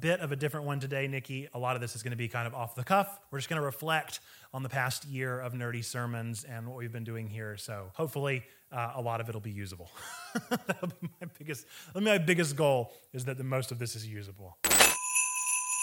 bit 0.00 0.20
of 0.20 0.32
a 0.32 0.36
different 0.36 0.66
one 0.66 0.80
today, 0.80 1.06
Nikki. 1.06 1.48
A 1.52 1.58
lot 1.58 1.74
of 1.74 1.82
this 1.82 1.94
is 1.94 2.02
going 2.02 2.12
to 2.12 2.16
be 2.16 2.28
kind 2.28 2.46
of 2.46 2.54
off 2.54 2.74
the 2.74 2.82
cuff. 2.82 3.20
We're 3.30 3.38
just 3.38 3.48
going 3.48 3.60
to 3.60 3.64
reflect 3.64 4.20
on 4.52 4.62
the 4.62 4.68
past 4.68 5.04
year 5.04 5.38
of 5.38 5.52
nerdy 5.52 5.84
sermons 5.84 6.44
and 6.44 6.66
what 6.66 6.76
we've 6.78 6.92
been 6.92 7.04
doing 7.04 7.28
here. 7.28 7.56
So 7.56 7.90
hopefully, 7.92 8.42
uh, 8.72 8.92
a 8.96 9.00
lot 9.00 9.20
of 9.20 9.28
it'll 9.28 9.40
be 9.40 9.50
usable. 9.50 9.90
That'll 10.50 10.88
be 10.88 11.08
my 11.20 11.28
biggest, 11.38 11.66
my 11.94 12.18
biggest 12.18 12.56
goal 12.56 12.92
is 13.12 13.26
that 13.26 13.36
the 13.36 13.44
most 13.44 13.72
of 13.72 13.78
this 13.78 13.94
is 13.94 14.06
usable. 14.06 14.56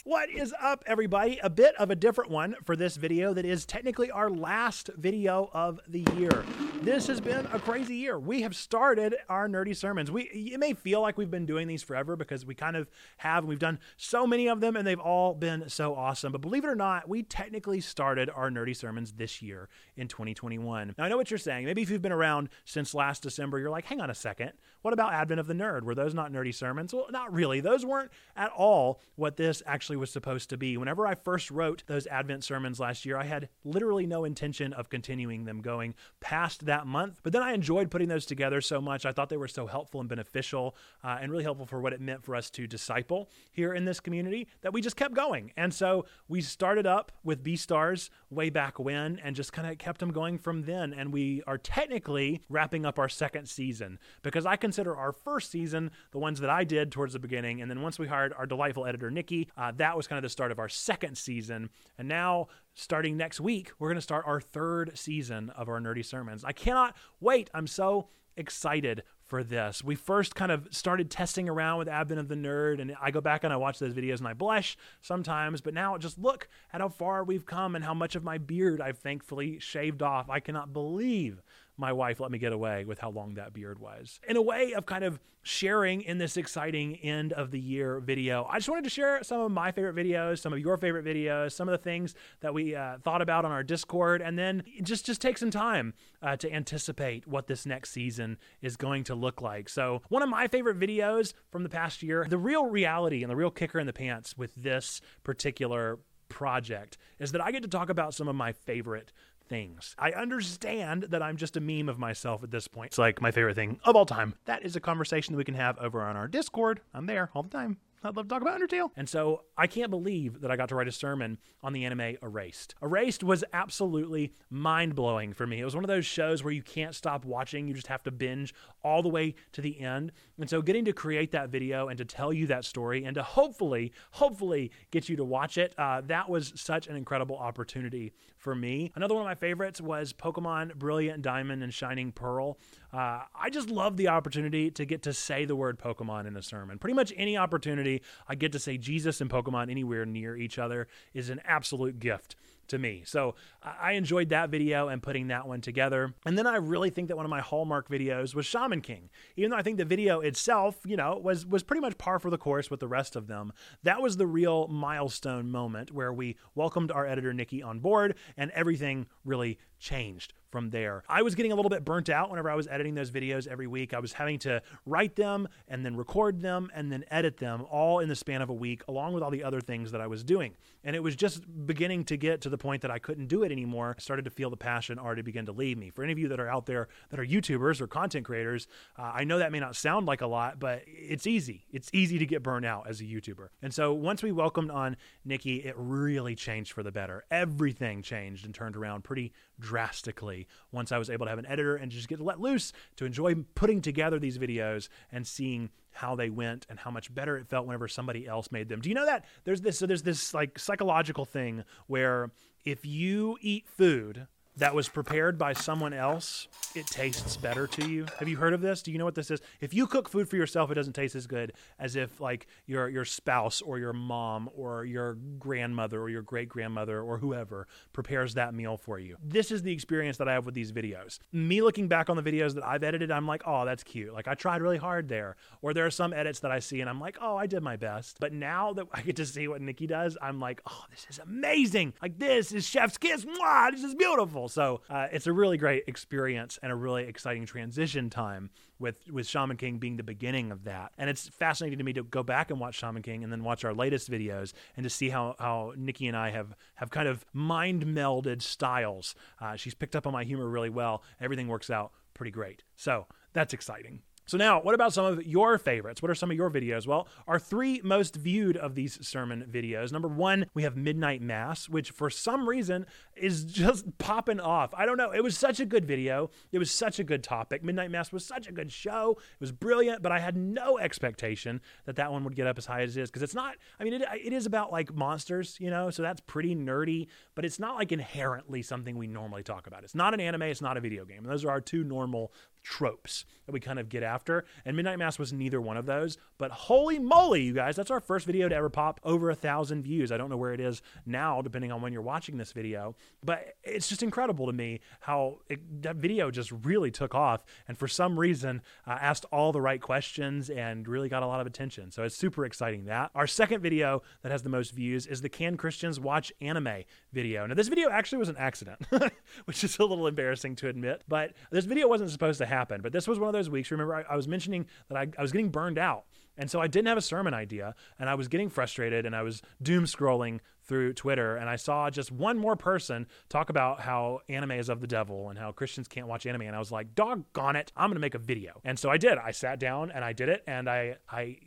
What 0.03 0.29
is 0.29 0.53
up, 0.59 0.83
everybody? 0.87 1.37
A 1.43 1.49
bit 1.49 1.75
of 1.75 1.91
a 1.91 1.95
different 1.95 2.31
one 2.31 2.55
for 2.65 2.75
this 2.75 2.95
video 2.95 3.33
that 3.33 3.45
is 3.45 3.65
technically 3.65 4.09
our 4.09 4.29
last 4.29 4.89
video 4.97 5.49
of 5.53 5.79
the 5.87 6.05
year. 6.15 6.45
This 6.81 7.07
has 7.07 7.19
been 7.19 7.45
a 7.47 7.59
crazy 7.59 7.95
year. 7.95 8.19
We 8.19 8.43
have 8.43 8.55
started 8.55 9.15
our 9.27 9.49
nerdy 9.49 9.75
sermons. 9.75 10.11
We 10.11 10.23
it 10.23 10.59
may 10.59 10.73
feel 10.73 11.01
like 11.01 11.17
we've 11.17 11.29
been 11.29 11.45
doing 11.45 11.67
these 11.67 11.83
forever 11.83 12.15
because 12.15 12.45
we 12.45 12.55
kind 12.55 12.75
of 12.75 12.87
have. 13.17 13.45
We've 13.45 13.59
done 13.59 13.79
so 13.97 14.25
many 14.27 14.47
of 14.47 14.61
them 14.61 14.75
and 14.75 14.87
they've 14.87 14.99
all 14.99 15.33
been 15.33 15.69
so 15.69 15.95
awesome. 15.95 16.31
But 16.31 16.41
believe 16.41 16.63
it 16.63 16.67
or 16.67 16.75
not, 16.75 17.09
we 17.09 17.23
technically 17.23 17.81
started 17.81 18.29
our 18.29 18.49
nerdy 18.49 18.75
sermons 18.75 19.13
this 19.13 19.41
year 19.41 19.69
in 19.95 20.07
2021. 20.07 20.93
Now 20.97 21.03
I 21.03 21.09
know 21.09 21.17
what 21.17 21.31
you're 21.31 21.37
saying. 21.39 21.65
Maybe 21.65 21.81
if 21.81 21.89
you've 21.89 22.01
been 22.01 22.11
around 22.11 22.49
since 22.63 22.93
last 22.93 23.23
December, 23.23 23.59
you're 23.59 23.69
like, 23.69 23.85
hang 23.85 23.99
on 23.99 24.09
a 24.09 24.15
second. 24.15 24.53
What 24.81 24.93
about 24.93 25.13
Advent 25.13 25.39
of 25.39 25.47
the 25.47 25.53
Nerd? 25.53 25.81
Were 25.83 25.95
those 25.95 26.13
not 26.13 26.31
nerdy 26.31 26.53
sermons? 26.53 26.93
Well, 26.93 27.07
not 27.09 27.33
really. 27.33 27.59
Those 27.59 27.85
weren't 27.85 28.11
at 28.35 28.51
all 28.55 29.01
what 29.15 29.35
this 29.35 29.63
actually 29.65 29.97
was 29.97 30.11
supposed 30.11 30.49
to 30.51 30.57
be. 30.57 30.77
Whenever 30.77 31.05
I 31.07 31.15
first 31.15 31.51
wrote 31.51 31.83
those 31.87 32.07
Advent 32.07 32.43
sermons 32.43 32.79
last 32.79 33.05
year, 33.05 33.17
I 33.17 33.25
had 33.25 33.49
literally 33.65 34.05
no 34.05 34.23
intention 34.23 34.73
of 34.73 34.89
continuing 34.89 35.45
them 35.45 35.61
going 35.61 35.95
past 36.19 36.65
that 36.67 36.87
month. 36.87 37.19
But 37.23 37.33
then 37.33 37.41
I 37.41 37.53
enjoyed 37.53 37.91
putting 37.91 38.07
those 38.07 38.25
together 38.25 38.61
so 38.61 38.79
much. 38.79 39.05
I 39.05 39.11
thought 39.11 39.29
they 39.29 39.37
were 39.37 39.47
so 39.47 39.67
helpful 39.67 39.99
and 39.99 40.07
beneficial 40.07 40.75
uh, 41.03 41.17
and 41.21 41.31
really 41.31 41.43
helpful 41.43 41.65
for 41.65 41.81
what 41.81 41.93
it 41.93 41.99
meant 41.99 42.23
for 42.23 42.35
us 42.35 42.49
to 42.51 42.67
disciple 42.67 43.29
here 43.51 43.73
in 43.73 43.85
this 43.85 43.99
community 43.99 44.47
that 44.61 44.73
we 44.73 44.81
just 44.81 44.95
kept 44.95 45.13
going. 45.13 45.51
And 45.57 45.73
so 45.73 46.05
we 46.27 46.41
started 46.41 46.85
up 46.85 47.11
with 47.23 47.43
Beastars 47.43 48.09
way 48.29 48.49
back 48.49 48.79
when 48.79 49.19
and 49.23 49.35
just 49.35 49.51
kind 49.51 49.67
of 49.69 49.77
kept 49.77 49.99
them 49.99 50.11
going 50.11 50.37
from 50.37 50.63
then. 50.63 50.93
And 50.93 51.11
we 51.11 51.41
are 51.47 51.57
technically 51.57 52.41
wrapping 52.49 52.85
up 52.85 52.99
our 52.99 53.09
second 53.09 53.47
season 53.47 53.99
because 54.21 54.45
I 54.45 54.55
consider 54.55 54.95
our 54.95 55.11
first 55.11 55.51
season 55.51 55.91
the 56.11 56.19
ones 56.19 56.39
that 56.39 56.49
I 56.49 56.63
did 56.63 56.91
towards 56.91 57.13
the 57.13 57.19
beginning. 57.19 57.61
And 57.61 57.69
then 57.69 57.81
once 57.81 57.97
we 57.97 58.07
hired 58.07 58.33
our 58.33 58.45
delightful 58.45 58.85
editor, 58.85 59.09
Nikki, 59.09 59.49
uh, 59.57 59.71
that 59.77 59.97
was 59.97 60.07
kind 60.07 60.17
of 60.17 60.23
the 60.23 60.29
start 60.29 60.51
of 60.51 60.59
our 60.59 60.69
second 60.69 61.17
season. 61.17 61.69
And 61.97 62.07
now, 62.07 62.47
starting 62.77 63.17
next 63.17 63.41
week, 63.41 63.71
we're 63.79 63.89
going 63.89 63.95
to 63.95 64.01
start 64.01 64.23
our 64.27 64.39
third 64.39 64.91
season 64.97 65.49
of 65.49 65.67
our 65.67 65.79
nerdy 65.81 66.05
sermons. 66.05 66.43
I 66.43 66.51
cannot 66.51 66.95
wait. 67.19 67.49
I'm 67.53 67.65
so 67.65 68.09
excited 68.37 69.01
for 69.23 69.43
this. 69.43 69.83
We 69.83 69.95
first 69.95 70.35
kind 70.35 70.51
of 70.51 70.67
started 70.69 71.09
testing 71.09 71.49
around 71.49 71.79
with 71.79 71.87
Advent 71.87 72.19
of 72.19 72.27
the 72.27 72.35
Nerd, 72.35 72.79
and 72.79 72.95
I 73.01 73.09
go 73.09 73.19
back 73.19 73.43
and 73.43 73.51
I 73.51 73.57
watch 73.57 73.79
those 73.79 73.95
videos 73.95 74.19
and 74.19 74.27
I 74.27 74.33
blush 74.33 74.77
sometimes, 75.01 75.59
but 75.59 75.73
now 75.73 75.97
just 75.97 76.19
look 76.19 76.47
at 76.71 76.79
how 76.79 76.89
far 76.89 77.23
we've 77.23 77.47
come 77.47 77.75
and 77.75 77.83
how 77.83 77.95
much 77.95 78.15
of 78.15 78.23
my 78.23 78.37
beard 78.37 78.79
I've 78.79 78.99
thankfully 78.99 79.57
shaved 79.57 80.03
off. 80.03 80.29
I 80.29 80.39
cannot 80.39 80.71
believe 80.71 81.41
my 81.77 81.93
wife 81.93 82.19
let 82.19 82.31
me 82.31 82.37
get 82.39 82.51
away 82.51 82.85
with 82.85 82.99
how 82.99 83.09
long 83.09 83.35
that 83.35 83.53
beard 83.53 83.79
was. 83.79 84.19
In 84.27 84.35
a 84.35 84.41
way 84.41 84.73
of 84.73 84.85
kind 84.85 85.03
of 85.03 85.19
sharing 85.43 86.01
in 86.01 86.17
this 86.17 86.35
exciting 86.35 86.95
end 86.97 87.31
of 87.33 87.51
the 87.51 87.59
year 87.59 87.99
video, 87.99 88.45
I 88.49 88.57
just 88.57 88.67
wanted 88.67 88.83
to 88.83 88.89
share 88.89 89.23
some 89.23 89.39
of 89.41 89.51
my 89.51 89.71
favorite 89.71 89.95
videos, 89.95 90.39
some 90.39 90.53
of 90.53 90.59
your 90.59 90.77
favorite 90.77 91.05
videos, 91.05 91.51
some 91.53 91.69
of 91.69 91.71
the 91.71 91.77
things 91.77 92.15
that 92.41 92.53
we 92.53 92.75
uh, 92.75 92.97
thought 93.03 93.21
about 93.21 93.45
on 93.45 93.51
our 93.51 93.63
Discord, 93.63 94.21
and 94.21 94.37
then 94.37 94.63
just 94.81 95.05
just 95.05 95.21
take 95.21 95.37
some 95.37 95.51
time 95.51 95.93
uh, 96.21 96.35
to 96.37 96.51
anticipate 96.51 97.27
what 97.27 97.47
this 97.47 97.65
next 97.65 97.91
season 97.91 98.37
is 98.61 98.75
going 98.75 99.03
to 99.05 99.15
look 99.15 99.41
like. 99.41 99.69
So, 99.69 100.01
one 100.09 100.23
of 100.23 100.29
my 100.29 100.47
favorite 100.47 100.79
videos 100.79 101.33
from 101.51 101.63
the 101.63 101.69
past 101.69 102.01
year, 102.01 102.25
the 102.27 102.37
real 102.37 102.65
reality 102.65 103.23
and 103.23 103.31
the 103.31 103.35
real 103.35 103.51
kicker 103.51 103.79
in 103.79 103.87
the 103.87 103.93
pants 103.93 104.37
with 104.37 104.53
this 104.55 104.99
particular 105.23 105.99
project 106.29 106.97
is 107.19 107.31
that 107.31 107.41
I 107.41 107.51
get 107.51 107.61
to 107.63 107.69
talk 107.69 107.89
about 107.89 108.13
some 108.13 108.27
of 108.27 108.35
my 108.35 108.51
favorite 108.51 109.11
things. 109.47 109.95
I 109.97 110.11
understand 110.11 111.03
that 111.09 111.21
I'm 111.21 111.37
just 111.37 111.57
a 111.57 111.61
meme 111.61 111.89
of 111.89 111.99
myself 111.99 112.43
at 112.43 112.51
this 112.51 112.67
point. 112.67 112.87
It's 112.87 112.97
like 112.97 113.21
my 113.21 113.31
favorite 113.31 113.55
thing 113.55 113.79
of 113.83 113.95
all 113.95 114.05
time. 114.05 114.35
That 114.45 114.63
is 114.63 114.75
a 114.75 114.79
conversation 114.79 115.33
that 115.33 115.37
we 115.37 115.43
can 115.43 115.55
have 115.55 115.77
over 115.79 116.01
on 116.01 116.15
our 116.15 116.27
Discord. 116.27 116.81
I'm 116.93 117.05
there 117.05 117.29
all 117.33 117.43
the 117.43 117.49
time. 117.49 117.77
I'd 118.07 118.15
love 118.15 118.27
to 118.27 118.33
talk 118.33 118.41
about 118.41 118.59
Undertale. 118.59 118.89
And 118.95 119.09
so 119.09 119.43
I 119.57 119.67
can't 119.67 119.89
believe 119.89 120.41
that 120.41 120.49
I 120.49 120.55
got 120.55 120.69
to 120.69 120.75
write 120.75 120.87
a 120.87 120.91
sermon 120.91 121.37
on 121.61 121.73
the 121.73 121.85
anime 121.85 122.17
Erased. 122.23 122.75
Erased 122.81 123.23
was 123.23 123.43
absolutely 123.51 124.31
mind 124.49 124.95
blowing 124.95 125.33
for 125.33 125.45
me. 125.45 125.59
It 125.59 125.65
was 125.65 125.75
one 125.75 125.83
of 125.83 125.89
those 125.89 126.05
shows 126.05 126.43
where 126.43 126.53
you 126.53 126.63
can't 126.63 126.95
stop 126.95 127.25
watching, 127.25 127.67
you 127.67 127.73
just 127.73 127.87
have 127.87 128.03
to 128.03 128.11
binge 128.11 128.53
all 128.83 129.03
the 129.03 129.09
way 129.09 129.35
to 129.51 129.61
the 129.61 129.79
end. 129.81 130.13
And 130.39 130.49
so 130.49 130.61
getting 130.61 130.85
to 130.85 130.93
create 130.93 131.31
that 131.31 131.49
video 131.49 131.89
and 131.89 131.97
to 131.97 132.05
tell 132.05 132.31
you 132.31 132.47
that 132.47 132.63
story 132.63 133.03
and 133.03 133.15
to 133.15 133.23
hopefully, 133.23 133.91
hopefully 134.11 134.71
get 134.91 135.09
you 135.09 135.17
to 135.17 135.25
watch 135.25 135.57
it, 135.57 135.73
uh, 135.77 136.01
that 136.05 136.29
was 136.29 136.53
such 136.55 136.87
an 136.87 136.95
incredible 136.95 137.37
opportunity 137.37 138.13
for 138.37 138.55
me. 138.55 138.91
Another 138.95 139.15
one 139.15 139.23
of 139.23 139.27
my 139.27 139.35
favorites 139.35 139.81
was 139.81 140.13
Pokemon 140.13 140.75
Brilliant 140.75 141.21
Diamond 141.21 141.63
and 141.63 141.73
Shining 141.73 142.11
Pearl. 142.11 142.57
Uh, 142.93 143.21
I 143.35 143.49
just 143.49 143.69
love 143.69 143.97
the 143.97 144.07
opportunity 144.07 144.71
to 144.71 144.85
get 144.85 145.03
to 145.03 145.13
say 145.13 145.45
the 145.45 145.55
word 145.55 145.77
Pokemon 145.77 146.25
in 146.25 146.37
a 146.37 146.41
sermon. 146.41 146.77
Pretty 146.77 146.95
much 146.95 147.13
any 147.17 147.37
opportunity 147.37 148.01
I 148.27 148.35
get 148.35 148.51
to 148.53 148.59
say 148.59 148.77
Jesus 148.77 149.19
and 149.21 149.29
Pokemon 149.29 149.69
anywhere 149.69 150.05
near 150.05 150.37
each 150.37 150.57
other 150.57 150.87
is 151.13 151.29
an 151.29 151.41
absolute 151.45 151.99
gift 151.99 152.35
to 152.67 152.77
me. 152.77 153.03
So 153.05 153.35
I 153.63 153.93
enjoyed 153.93 154.29
that 154.29 154.49
video 154.49 154.87
and 154.87 155.01
putting 155.01 155.27
that 155.27 155.47
one 155.47 155.61
together. 155.61 156.13
And 156.25 156.37
then 156.37 156.47
I 156.47 156.57
really 156.57 156.89
think 156.89 157.07
that 157.07 157.15
one 157.15 157.25
of 157.25 157.29
my 157.29 157.41
hallmark 157.41 157.89
videos 157.89 158.35
was 158.35 158.45
Shaman 158.45 158.81
King. 158.81 159.09
Even 159.35 159.51
though 159.51 159.57
I 159.57 159.61
think 159.61 159.77
the 159.77 159.85
video 159.85 160.19
itself, 160.19 160.77
you 160.85 160.97
know, 160.97 161.17
was 161.17 161.45
was 161.45 161.63
pretty 161.63 161.81
much 161.81 161.97
par 161.97 162.19
for 162.19 162.29
the 162.29 162.37
course 162.37 162.69
with 162.69 162.79
the 162.79 162.87
rest 162.87 163.15
of 163.15 163.27
them. 163.27 163.53
That 163.83 164.01
was 164.01 164.17
the 164.17 164.27
real 164.27 164.67
milestone 164.67 165.49
moment 165.49 165.91
where 165.91 166.13
we 166.13 166.37
welcomed 166.55 166.91
our 166.91 167.05
editor 167.05 167.33
Nikki 167.33 167.63
on 167.63 167.79
board 167.79 168.15
and 168.35 168.51
everything 168.51 169.07
really 169.23 169.59
changed 169.79 170.33
from 170.49 170.69
there. 170.69 171.03
I 171.09 171.21
was 171.21 171.35
getting 171.35 171.51
a 171.51 171.55
little 171.55 171.69
bit 171.69 171.83
burnt 171.83 172.09
out 172.09 172.29
whenever 172.29 172.49
I 172.49 172.55
was 172.55 172.67
editing 172.67 172.95
those 172.95 173.11
videos 173.11 173.47
every 173.47 173.67
week. 173.67 173.93
I 173.93 173.99
was 173.99 174.13
having 174.13 174.39
to 174.39 174.61
write 174.85 175.15
them 175.15 175.47
and 175.67 175.85
then 175.85 175.95
record 175.95 176.41
them 176.41 176.69
and 176.73 176.91
then 176.91 177.05
edit 177.11 177.37
them 177.37 177.65
all 177.69 177.99
in 177.99 178.09
the 178.09 178.15
span 178.15 178.41
of 178.41 178.49
a 178.49 178.53
week, 178.53 178.83
along 178.87 179.13
with 179.13 179.23
all 179.23 179.31
the 179.31 179.43
other 179.43 179.61
things 179.61 179.91
that 179.91 180.01
I 180.01 180.07
was 180.07 180.23
doing. 180.23 180.53
And 180.83 180.95
it 180.95 181.03
was 181.03 181.15
just 181.15 181.43
beginning 181.65 182.05
to 182.05 182.17
get 182.17 182.41
to 182.41 182.49
the 182.49 182.57
point 182.57 182.81
that 182.81 182.91
I 182.91 182.99
couldn't 182.99 183.27
do 183.27 183.43
it 183.43 183.51
anymore. 183.51 183.95
I 183.97 184.01
started 184.01 184.25
to 184.25 184.31
feel 184.31 184.49
the 184.49 184.57
passion 184.57 184.99
already 184.99 185.21
begin 185.21 185.45
to 185.47 185.51
leave 185.51 185.77
me. 185.77 185.89
For 185.89 186.03
any 186.03 186.13
of 186.13 186.19
you 186.19 186.27
that 186.29 186.39
are 186.39 186.49
out 186.49 186.65
there 186.65 186.87
that 187.09 187.19
are 187.19 187.25
YouTubers 187.25 187.81
or 187.81 187.87
content 187.87 188.25
creators, 188.25 188.67
uh, 188.97 189.11
I 189.13 189.23
know 189.23 189.39
that 189.39 189.51
may 189.51 189.59
not 189.59 189.75
sound 189.75 190.05
like 190.05 190.21
a 190.21 190.27
lot, 190.27 190.59
but 190.59 190.83
it's 190.85 191.27
easy. 191.27 191.65
It's 191.71 191.89
easy 191.93 192.17
to 192.19 192.25
get 192.25 192.43
burnt 192.43 192.65
out 192.65 192.87
as 192.87 193.01
a 193.01 193.03
YouTuber. 193.03 193.49
And 193.61 193.73
so 193.73 193.93
once 193.93 194.23
we 194.23 194.31
welcomed 194.31 194.71
on 194.71 194.97
Nikki, 195.25 195.57
it 195.57 195.75
really 195.77 196.35
changed 196.35 196.71
for 196.71 196.83
the 196.83 196.91
better. 196.91 197.25
Everything 197.31 198.01
changed 198.01 198.45
and 198.45 198.53
turned 198.53 198.75
around 198.75 199.03
pretty 199.03 199.33
drastically 199.59 200.36
once 200.71 200.91
I 200.91 200.97
was 200.97 201.09
able 201.09 201.25
to 201.25 201.29
have 201.29 201.39
an 201.39 201.45
editor 201.45 201.77
and 201.77 201.89
just 201.89 202.07
get 202.07 202.19
let 202.19 202.39
loose 202.39 202.73
to 202.97 203.05
enjoy 203.05 203.33
putting 203.55 203.81
together 203.81 204.19
these 204.19 204.37
videos 204.37 204.89
and 205.11 205.25
seeing 205.25 205.69
how 205.91 206.15
they 206.15 206.29
went 206.29 206.67
and 206.69 206.77
how 206.77 206.91
much 206.91 207.13
better 207.13 207.37
it 207.37 207.47
felt 207.47 207.65
whenever 207.65 207.87
somebody 207.87 208.27
else 208.27 208.51
made 208.51 208.69
them. 208.69 208.81
Do 208.81 208.89
you 208.89 208.95
know 208.95 209.05
that 209.05 209.25
there's 209.45 209.61
this 209.61 209.79
so 209.79 209.87
there's 209.87 210.03
this 210.03 210.33
like 210.33 210.59
psychological 210.59 211.25
thing 211.25 211.63
where 211.87 212.31
if 212.65 212.85
you 212.85 213.37
eat 213.41 213.65
food 213.67 214.27
that 214.57 214.73
was 214.73 214.89
prepared 214.89 215.37
by 215.37 215.53
someone 215.53 215.93
else, 215.93 216.47
it 216.75 216.87
tastes 216.87 217.37
better 217.37 217.67
to 217.67 217.87
you. 217.87 218.05
Have 218.19 218.27
you 218.27 218.37
heard 218.37 218.53
of 218.53 218.61
this? 218.61 218.81
Do 218.81 218.91
you 218.91 218.97
know 218.97 219.05
what 219.05 219.15
this 219.15 219.29
is? 219.29 219.39
If 219.61 219.73
you 219.73 219.85
cook 219.87 220.09
food 220.09 220.27
for 220.27 220.35
yourself, 220.35 220.71
it 220.71 220.75
doesn't 220.75 220.93
taste 220.93 221.15
as 221.15 221.27
good 221.27 221.53
as 221.79 221.95
if 221.95 222.19
like 222.19 222.47
your 222.65 222.89
your 222.89 223.05
spouse 223.05 223.61
or 223.61 223.77
your 223.77 223.93
mom 223.93 224.49
or 224.55 224.83
your 224.83 225.15
grandmother 225.37 226.01
or 226.01 226.09
your 226.09 226.23
great 226.23 226.49
grandmother 226.49 227.01
or 227.01 227.19
whoever 227.19 227.67
prepares 227.93 228.33
that 228.33 228.53
meal 228.53 228.77
for 228.77 228.99
you. 228.99 229.17
This 229.23 229.51
is 229.51 229.61
the 229.61 229.71
experience 229.71 230.17
that 230.17 230.27
I 230.27 230.33
have 230.33 230.45
with 230.45 230.55
these 230.55 230.71
videos. 230.71 231.19
Me 231.31 231.61
looking 231.61 231.87
back 231.87 232.09
on 232.09 232.15
the 232.15 232.23
videos 232.23 232.55
that 232.55 232.65
I've 232.65 232.83
edited, 232.83 233.11
I'm 233.11 233.27
like, 233.27 233.43
oh, 233.45 233.63
that's 233.65 233.83
cute. 233.83 234.13
Like 234.13 234.27
I 234.27 234.33
tried 234.33 234.61
really 234.61 234.77
hard 234.77 235.07
there. 235.07 235.35
Or 235.61 235.73
there 235.73 235.85
are 235.85 235.91
some 235.91 236.13
edits 236.13 236.39
that 236.39 236.51
I 236.51 236.59
see 236.59 236.81
and 236.81 236.89
I'm 236.89 236.99
like, 236.99 237.17
oh, 237.21 237.37
I 237.37 237.45
did 237.45 237.61
my 237.61 237.75
best. 237.75 238.17
But 238.19 238.33
now 238.33 238.73
that 238.73 238.87
I 238.93 239.01
get 239.01 239.17
to 239.17 239.25
see 239.25 239.47
what 239.47 239.61
Nikki 239.61 239.85
does, 239.85 240.17
I'm 240.19 240.39
like, 240.39 240.61
oh, 240.67 240.85
this 240.89 241.05
is 241.09 241.19
amazing. 241.19 241.93
Like 242.01 242.17
this 242.17 242.51
is 242.51 242.65
chef's 242.65 242.97
kiss. 242.97 243.23
Mwah, 243.23 243.71
this 243.71 243.83
is 243.83 243.93
beautiful. 243.93 244.46
So 244.47 244.81
uh, 244.89 245.07
it's 245.11 245.27
a 245.27 245.33
really 245.33 245.57
great 245.57 245.83
experience 245.87 246.59
and 246.61 246.71
a 246.71 246.75
really 246.75 247.03
exciting 247.03 247.45
transition 247.45 248.09
time 248.09 248.49
with 248.79 249.09
with 249.11 249.27
Shaman 249.27 249.57
King 249.57 249.77
being 249.77 249.97
the 249.97 250.03
beginning 250.03 250.51
of 250.51 250.63
that. 250.65 250.91
And 250.97 251.09
it's 251.09 251.27
fascinating 251.29 251.77
to 251.79 251.83
me 251.83 251.93
to 251.93 252.03
go 252.03 252.23
back 252.23 252.51
and 252.51 252.59
watch 252.59 252.75
Shaman 252.75 253.01
King 253.01 253.23
and 253.23 253.31
then 253.31 253.43
watch 253.43 253.65
our 253.65 253.73
latest 253.73 254.09
videos 254.09 254.53
and 254.75 254.83
to 254.83 254.89
see 254.89 255.09
how 255.09 255.35
how 255.39 255.73
Nikki 255.75 256.07
and 256.07 256.17
I 256.17 256.31
have 256.31 256.55
have 256.75 256.91
kind 256.91 257.07
of 257.07 257.25
mind 257.33 257.85
melded 257.85 258.41
styles. 258.41 259.15
Uh, 259.39 259.55
she's 259.55 259.73
picked 259.73 259.95
up 259.95 260.07
on 260.07 260.13
my 260.13 260.23
humor 260.23 260.47
really 260.47 260.69
well. 260.69 261.03
Everything 261.19 261.47
works 261.47 261.69
out 261.69 261.91
pretty 262.13 262.31
great. 262.31 262.63
So 262.75 263.07
that's 263.33 263.53
exciting. 263.53 264.01
So 264.27 264.37
now, 264.37 264.61
what 264.61 264.75
about 264.75 264.91
some 264.91 265.05
of 265.05 265.25
your 265.25 265.57
favorites? 265.57 266.01
What 266.01 266.11
are 266.11 266.15
some 266.15 266.29
of 266.29 266.35
your 266.35 266.51
videos? 266.51 266.85
Well, 266.85 267.07
our 267.27 267.39
three 267.39 267.79
most 267.81 268.17
viewed 268.17 268.57
of 268.57 268.75
these 268.75 269.05
sermon 269.07 269.49
videos. 269.49 269.93
Number 269.93 270.09
one, 270.09 270.47
we 270.53 270.63
have 270.63 270.75
Midnight 270.75 271.21
Mass, 271.21 271.69
which 271.69 271.91
for 271.91 272.09
some 272.09 272.47
reason 272.47 272.85
is 273.15 273.45
just 273.45 273.85
popping 273.99 274.41
off. 274.41 274.73
I 274.73 274.85
don't 274.85 274.97
know. 274.97 275.11
It 275.11 275.23
was 275.23 275.37
such 275.37 275.61
a 275.61 275.65
good 275.65 275.85
video. 275.85 276.29
It 276.51 276.59
was 276.59 276.69
such 276.69 276.99
a 276.99 277.05
good 277.05 277.23
topic. 277.23 277.63
Midnight 277.63 277.89
Mass 277.89 278.11
was 278.11 278.25
such 278.25 278.49
a 278.49 278.51
good 278.51 278.69
show. 278.69 279.11
It 279.17 279.39
was 279.39 279.53
brilliant, 279.53 280.01
but 280.01 280.11
I 280.11 280.19
had 280.19 280.35
no 280.35 280.77
expectation 280.77 281.61
that 281.85 281.95
that 281.95 282.11
one 282.11 282.25
would 282.25 282.35
get 282.35 282.47
up 282.47 282.57
as 282.57 282.65
high 282.65 282.81
as 282.81 282.97
it 282.97 283.01
is 283.01 283.09
because 283.09 283.23
it's 283.23 283.35
not. 283.35 283.55
I 283.79 283.85
mean, 283.85 283.93
it, 283.93 284.03
it 284.21 284.33
is 284.33 284.45
about 284.45 284.73
like 284.73 284.93
monsters, 284.93 285.55
you 285.61 285.69
know, 285.69 285.89
so 285.89 286.01
that's 286.01 286.19
pretty 286.19 286.53
nerdy, 286.53 287.07
but 287.33 287.45
it's 287.45 287.59
not 287.59 287.77
like 287.77 287.93
inherently 287.93 288.61
something 288.61 288.97
we 288.97 289.07
normally 289.07 289.43
talk 289.43 289.67
about. 289.67 289.85
It's 289.85 289.95
not 289.95 290.13
an 290.13 290.19
anime. 290.19 290.41
It's 290.43 290.61
not 290.61 290.75
a 290.75 290.81
video 290.81 291.05
game. 291.05 291.23
Those 291.23 291.45
are 291.45 291.49
our 291.49 291.61
two 291.61 291.85
normal 291.85 292.33
tropes 292.67 293.25
that 293.45 293.53
we 293.53 293.59
kind 293.61 293.79
of 293.79 293.87
get 293.87 294.03
after. 294.03 294.45
And 294.65 294.75
Midnight 294.75 294.99
Mass 294.99 295.17
was 295.17 295.31
neither 295.31 295.61
one 295.61 295.77
of 295.77 295.85
those. 295.85 296.17
But 296.37 296.51
holy 296.51 296.99
moly, 296.99 297.43
you 297.43 297.53
guys, 297.53 297.77
that's 297.77 297.89
our 297.89 298.01
first 298.01 298.25
video 298.25 298.49
to 298.49 298.55
ever 298.55 298.69
pop 298.69 298.99
over 299.03 299.29
a 299.29 299.35
thousand 299.35 299.83
views. 299.83 300.11
I 300.11 300.17
don't 300.17 300.29
know 300.29 300.37
where 300.37 300.53
it 300.53 300.59
is 300.59 300.81
now, 301.05 301.41
depending 301.41 301.71
on 301.71 301.81
when 301.81 301.93
you're 301.93 302.01
watching 302.01 302.37
this 302.37 302.51
video. 302.51 302.95
But 303.23 303.55
it's 303.63 303.87
just 303.87 304.03
incredible 304.03 304.47
to 304.47 304.53
me 304.53 304.81
how 304.99 305.39
it, 305.47 305.81
that 305.81 305.95
video 305.95 306.29
just 306.29 306.51
really 306.51 306.91
took 306.91 307.15
off. 307.15 307.45
And 307.69 307.77
for 307.77 307.87
some 307.87 308.19
reason, 308.19 308.61
uh, 308.85 308.97
asked 308.99 309.25
all 309.31 309.53
the 309.53 309.61
right 309.61 309.81
questions 309.81 310.49
and 310.49 310.85
really 310.85 311.07
got 311.07 311.23
a 311.23 311.27
lot 311.27 311.39
of 311.39 311.47
attention. 311.47 311.89
So 311.91 312.03
it's 312.03 312.17
super 312.17 312.45
exciting 312.45 312.85
that. 312.85 313.11
Our 313.15 313.27
second 313.27 313.61
video 313.61 314.03
that 314.23 314.31
has 314.31 314.43
the 314.43 314.49
most 314.49 314.71
views 314.71 315.07
is 315.07 315.21
the 315.21 315.29
Can 315.29 315.55
Christians 315.55 316.01
Watch 316.01 316.33
Anime 316.41 316.83
video. 317.13 317.45
Now, 317.45 317.55
this 317.55 317.69
video 317.69 317.89
actually 317.89 318.17
was 318.17 318.29
an 318.29 318.37
accident, 318.37 318.79
which 319.45 319.63
is 319.63 319.79
a 319.79 319.85
little 319.85 320.07
embarrassing 320.07 320.57
to 320.57 320.67
admit. 320.67 321.03
But 321.07 321.31
this 321.49 321.63
video 321.63 321.87
wasn't 321.87 322.09
supposed 322.09 322.39
to 322.39 322.45
happen. 322.45 322.56
But 322.65 322.91
this 322.91 323.07
was 323.07 323.19
one 323.19 323.27
of 323.27 323.33
those 323.33 323.49
weeks. 323.49 323.71
Remember, 323.71 323.95
I, 323.95 324.03
I 324.09 324.15
was 324.15 324.27
mentioning 324.27 324.65
that 324.89 324.97
I, 324.97 325.07
I 325.17 325.21
was 325.21 325.31
getting 325.31 325.49
burned 325.49 325.77
out. 325.77 326.05
And 326.37 326.51
so 326.51 326.61
I 326.61 326.67
didn't 326.67 326.87
have 326.87 326.97
a 326.97 327.01
sermon 327.01 327.33
idea 327.33 327.73
and 327.97 328.09
I 328.09 328.15
was 328.15 328.27
getting 328.27 328.49
frustrated 328.49 329.05
and 329.05 329.15
I 329.15 329.23
was 329.23 329.41
doom 329.61 329.85
scrolling 329.85 330.39
through 330.63 330.93
Twitter 330.93 331.35
and 331.35 331.49
I 331.49 331.55
saw 331.55 331.89
just 331.89 332.11
one 332.11 332.37
more 332.37 332.55
person 332.55 333.07
talk 333.27 333.49
about 333.49 333.79
how 333.79 334.19
anime 334.29 334.51
is 334.51 334.69
of 334.69 334.79
the 334.79 334.87
devil 334.87 335.29
and 335.29 335.39
how 335.39 335.51
Christians 335.51 335.87
can't 335.87 336.07
watch 336.07 336.27
anime. 336.27 336.41
And 336.41 336.55
I 336.55 336.59
was 336.59 336.71
like, 336.71 336.93
doggone 336.93 337.55
it, 337.55 337.71
I'm 337.75 337.89
going 337.89 337.95
to 337.95 338.01
make 338.01 338.13
a 338.13 338.19
video. 338.19 338.61
And 338.63 338.77
so 338.77 338.89
I 338.89 338.97
did. 338.97 339.17
I 339.17 339.31
sat 339.31 339.59
down 339.59 339.89
and 339.89 340.05
I 340.05 340.13
did 340.13 340.29
it 340.29 340.43
and 340.45 340.69
I, 340.69 340.97
I, 341.09 341.37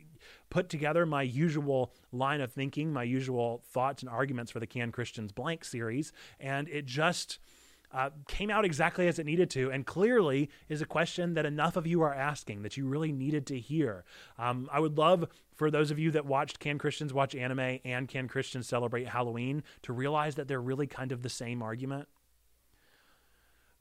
put 0.49 0.69
together 0.69 1.05
my 1.05 1.23
usual 1.23 1.91
line 2.11 2.41
of 2.41 2.51
thinking, 2.51 2.93
my 2.93 3.03
usual 3.03 3.63
thoughts 3.69 4.03
and 4.03 4.09
arguments 4.09 4.51
for 4.51 4.59
the 4.59 4.67
Can 4.67 4.91
Christians 4.91 5.31
Blank 5.31 5.63
series, 5.65 6.11
and 6.39 6.67
it 6.69 6.85
just 6.85 7.39
uh, 7.93 8.09
came 8.27 8.49
out 8.49 8.65
exactly 8.65 9.07
as 9.07 9.19
it 9.19 9.25
needed 9.25 9.49
to, 9.51 9.71
and 9.71 9.85
clearly 9.85 10.49
is 10.69 10.81
a 10.81 10.85
question 10.85 11.33
that 11.33 11.45
enough 11.45 11.75
of 11.75 11.85
you 11.85 12.01
are 12.01 12.13
asking 12.13 12.63
that 12.63 12.77
you 12.77 12.87
really 12.87 13.11
needed 13.11 13.45
to 13.47 13.59
hear. 13.59 14.03
Um, 14.37 14.69
I 14.71 14.79
would 14.79 14.97
love 14.97 15.27
for 15.55 15.69
those 15.69 15.91
of 15.91 15.99
you 15.99 16.11
that 16.11 16.25
watched 16.25 16.59
Can 16.59 16.77
Christians 16.77 17.13
Watch 17.13 17.35
Anime 17.35 17.79
and 17.83 18.07
Can 18.07 18.27
Christians 18.27 18.67
Celebrate 18.67 19.07
Halloween 19.07 19.63
to 19.83 19.93
realize 19.93 20.35
that 20.35 20.47
they're 20.47 20.61
really 20.61 20.87
kind 20.87 21.11
of 21.11 21.21
the 21.21 21.29
same 21.29 21.61
argument 21.61 22.07